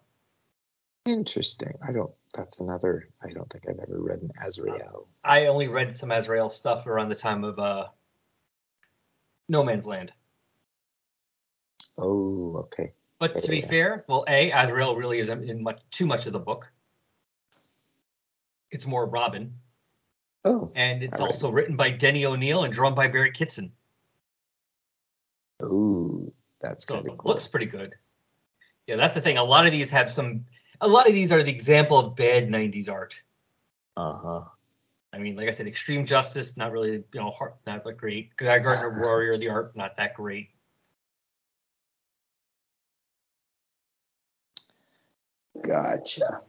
Interesting. 1.06 1.74
I 1.86 1.91
don't. 1.91 2.12
That's 2.34 2.60
another. 2.60 3.10
I 3.22 3.32
don't 3.32 3.49
think 3.51 3.66
I've 3.68 3.80
ever 3.80 3.99
read 4.01 4.22
an 4.22 4.32
Azrael. 4.45 5.08
I 5.24 5.47
only 5.47 5.68
read 5.68 5.93
some 5.93 6.12
Azrael 6.12 6.49
stuff 6.49 6.88
around 6.88 7.10
the 7.10 7.16
time 7.16 7.43
of 7.43 7.60
uh, 7.60 7.88
No 9.49 9.64
Man's 9.64 9.86
Land. 9.86 10.14
Oh, 11.97 12.56
okay. 12.66 12.93
But 13.20 13.41
to 13.43 13.49
be 13.49 13.60
Yeah. 13.60 13.68
fair, 13.68 14.06
well, 14.08 14.24
a 14.28 14.51
Azrael 14.51 14.95
really 14.95 15.20
isn't 15.20 15.49
in 15.49 15.62
much 15.62 15.82
too 15.91 16.06
much 16.06 16.26
of 16.26 16.34
the 16.34 16.39
book. 16.39 16.72
It's 18.72 18.88
more 18.88 19.06
Robin, 19.06 19.54
Oh. 20.45 20.72
and 20.76 21.04
it's 21.04 21.20
right. 21.20 21.28
also 21.28 21.49
written 21.51 21.76
by 21.76 21.91
Denny 21.91 22.26
O'Neil 22.26 22.64
and 22.64 22.74
drawn 22.74 22.95
by 22.95 23.08
Barry 23.08 23.32
Kitson. 23.32 23.72
Ooh, 25.62 26.34
that's 26.60 26.86
So 26.88 27.04
cool. 27.04 27.20
looks 27.24 27.47
pretty 27.47 27.68
good. 27.68 27.93
Yeah, 28.88 28.95
that's 28.95 29.14
the 29.14 29.22
thing. 29.22 29.38
A 29.38 29.43
lot 29.43 29.66
of 29.66 29.72
these 29.72 29.89
have 29.91 30.12
some. 30.12 30.45
A 30.84 30.88
lot 30.88 31.07
of 31.07 31.13
these 31.13 31.31
are 31.31 31.41
the 31.41 31.51
example 31.51 31.97
of 31.97 32.15
bad 32.15 32.49
'90s 32.49 32.89
art. 32.89 33.19
Uh 33.95 34.13
huh. 34.13 34.41
I 35.13 35.17
mean, 35.17 35.38
like 35.38 35.47
I 35.47 35.51
said, 35.51 35.65
Extreme 35.65 36.05
Justice, 36.05 36.57
not 36.57 36.73
really, 36.73 36.91
you 36.91 37.03
know, 37.13 37.31
heart, 37.31 37.55
not 37.65 37.86
that 37.86 37.97
great. 37.97 38.36
Guy 38.36 38.59
Gardner 38.59 38.99
Warrior, 39.01 39.38
the 39.38 39.47
art, 39.47 39.75
not 39.77 39.95
that 39.95 40.15
great. 40.15 40.49
Gotcha. 45.61 46.39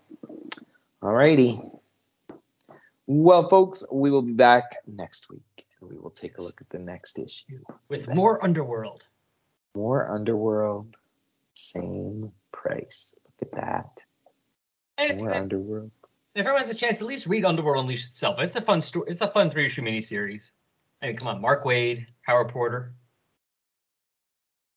Alrighty. 1.00 1.78
Well, 3.06 3.48
folks, 3.48 3.84
we 3.92 4.10
will 4.10 4.22
be 4.22 4.32
back 4.32 4.78
next 4.86 5.28
week, 5.30 5.66
and 5.80 5.88
we 5.88 5.96
will 5.96 6.10
take 6.10 6.38
a 6.38 6.42
look 6.42 6.60
at 6.60 6.70
the 6.70 6.78
next 6.78 7.20
issue. 7.20 7.60
With 7.88 8.08
more 8.08 8.42
Underworld. 8.42 9.06
More 9.76 10.10
Underworld, 10.10 10.96
same 11.52 12.32
price. 12.50 13.14
Look 13.26 13.52
at 13.52 13.60
that. 13.60 14.04
And 14.98 15.10
if, 15.10 15.16
More 15.18 15.34
Underworld. 15.34 15.90
if 16.34 16.40
everyone 16.40 16.62
has 16.62 16.70
a 16.70 16.74
chance, 16.74 17.00
at 17.00 17.06
least 17.06 17.26
read 17.26 17.44
Underworld 17.44 17.80
Unleashed 17.80 18.08
itself. 18.08 18.38
It's 18.38 18.56
a 18.56 18.60
fun 18.60 18.82
story. 18.82 19.06
It's 19.10 19.20
a 19.20 19.30
fun 19.30 19.50
three 19.50 19.66
issue 19.66 19.82
miniseries. 19.82 20.50
I 21.02 21.08
mean, 21.08 21.16
come 21.16 21.28
on, 21.28 21.40
Mark 21.40 21.64
Waid, 21.64 22.06
Howard 22.22 22.48
Porter. 22.48 22.94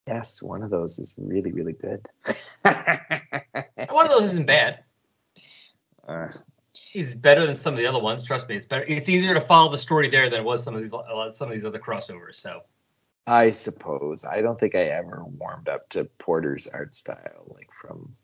Yes, 0.07 0.41
one 0.41 0.63
of 0.63 0.70
those 0.70 0.99
is 0.99 1.15
really, 1.18 1.51
really 1.51 1.74
good. 1.74 2.07
One 3.89 4.05
of 4.05 4.11
those 4.11 4.24
isn't 4.34 4.47
bad. 4.47 4.84
Uh, 6.07 6.32
He's 6.74 7.13
better 7.13 7.45
than 7.45 7.57
some 7.57 7.74
of 7.74 7.80
the 7.80 7.86
other 7.86 7.99
ones. 7.99 8.24
Trust 8.24 8.47
me, 8.47 8.55
it's 8.55 8.65
better. 8.65 8.86
It's 8.86 9.09
easier 9.09 9.34
to 9.34 9.41
follow 9.41 9.70
the 9.70 9.78
story 9.78 10.09
there 10.09 10.30
than 10.30 10.39
it 10.39 10.45
was 10.45 10.63
some 10.63 10.74
of 10.74 10.82
these 10.82 10.91
some 11.36 11.49
of 11.49 11.53
these 11.53 11.65
other 11.65 11.80
crossovers. 11.80 12.38
So 12.38 12.61
I 13.28 13.51
suppose. 13.51 14.24
I 14.24 14.41
don't 14.41 14.57
think 14.57 14.74
I 14.74 14.84
ever 14.84 15.26
warmed 15.26 15.68
up 15.68 15.89
to 15.89 16.05
Porter's 16.18 16.65
art 16.65 16.95
style, 16.95 17.43
like 17.53 17.72
from 17.74 18.15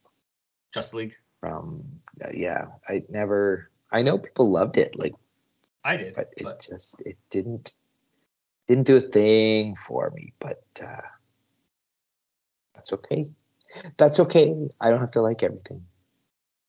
Justice 0.74 0.94
League, 0.94 1.16
from 1.44 1.84
uh, 2.24 2.30
yeah. 2.34 2.68
I 2.88 3.04
never. 3.10 3.70
I 3.92 4.02
know 4.02 4.18
people 4.18 4.50
loved 4.50 4.78
it, 4.78 4.98
like, 4.98 5.14
I 5.84 5.98
did, 5.98 6.16
but 6.16 6.34
it 6.38 6.44
but 6.44 6.62
just 6.62 7.02
it 7.02 7.18
didn't 7.30 7.74
didn't 8.66 8.88
do 8.88 8.96
a 8.96 9.02
thing 9.02 9.76
for 9.76 10.10
me. 10.12 10.32
But 10.40 10.64
uh, 10.82 11.02
that's 12.74 12.94
okay. 12.94 13.28
That's 13.98 14.22
okay. 14.22 14.56
I 14.80 14.90
don't 14.90 15.02
have 15.02 15.12
to 15.12 15.22
like 15.22 15.44
everything. 15.44 15.84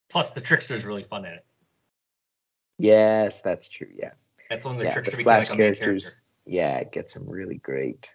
plus 0.08 0.32
the 0.32 0.40
Trickster's 0.40 0.84
really 0.84 1.04
fun 1.04 1.24
in 1.24 1.34
it. 1.34 1.44
Yes, 2.78 3.42
that's 3.42 3.68
true. 3.68 3.88
Yes. 3.94 4.26
That's 4.50 4.64
when 4.64 4.78
the 4.78 4.84
yeah, 4.84 4.94
Trickster 4.94 5.16
the 5.16 5.22
Flash 5.22 5.50
like 5.50 5.58
characters. 5.58 6.02
character. 6.04 6.20
Yeah, 6.46 6.84
get 6.84 7.08
some 7.08 7.26
really 7.28 7.58
great, 7.58 8.14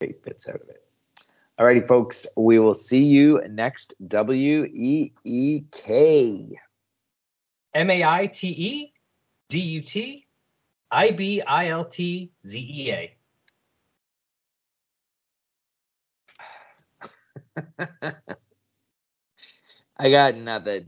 great 0.00 0.22
bits 0.22 0.48
out 0.48 0.56
of 0.56 0.68
it. 0.68 0.87
Alrighty, 1.58 1.86
folks, 1.88 2.24
we 2.36 2.60
will 2.60 2.74
see 2.74 3.02
you 3.02 3.42
next 3.48 3.94
W 4.06 4.64
E 4.72 5.12
E 5.24 5.62
K. 5.72 6.56
M 7.74 7.90
A 7.90 8.04
I 8.04 8.28
T 8.28 8.48
E 8.48 8.92
D 9.48 9.58
U 9.58 9.82
T 9.82 10.28
I 10.92 11.10
B 11.10 11.42
I 11.42 11.68
L 11.68 11.84
T 11.84 12.30
Z 12.46 12.58
E 12.60 12.92
A. 12.92 13.12
I 19.96 20.10
got 20.10 20.36
nothing. 20.36 20.86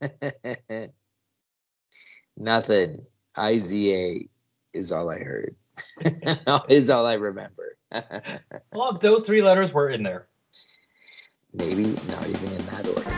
nothing. 2.38 3.04
I 3.36 3.58
Z 3.58 3.94
A 3.94 4.26
is 4.72 4.90
all 4.90 5.10
I 5.10 5.18
heard. 5.18 5.54
is 6.70 6.88
all 6.88 7.04
I 7.06 7.14
remember. 7.14 7.77
Well, 8.72 8.98
those 8.98 9.26
three 9.26 9.42
letters 9.42 9.72
were 9.72 9.90
in 9.90 10.02
there. 10.02 10.26
Maybe 11.52 11.84
not 12.08 12.26
even 12.26 12.52
in 12.52 12.66
that 12.66 12.86
order. 12.86 13.17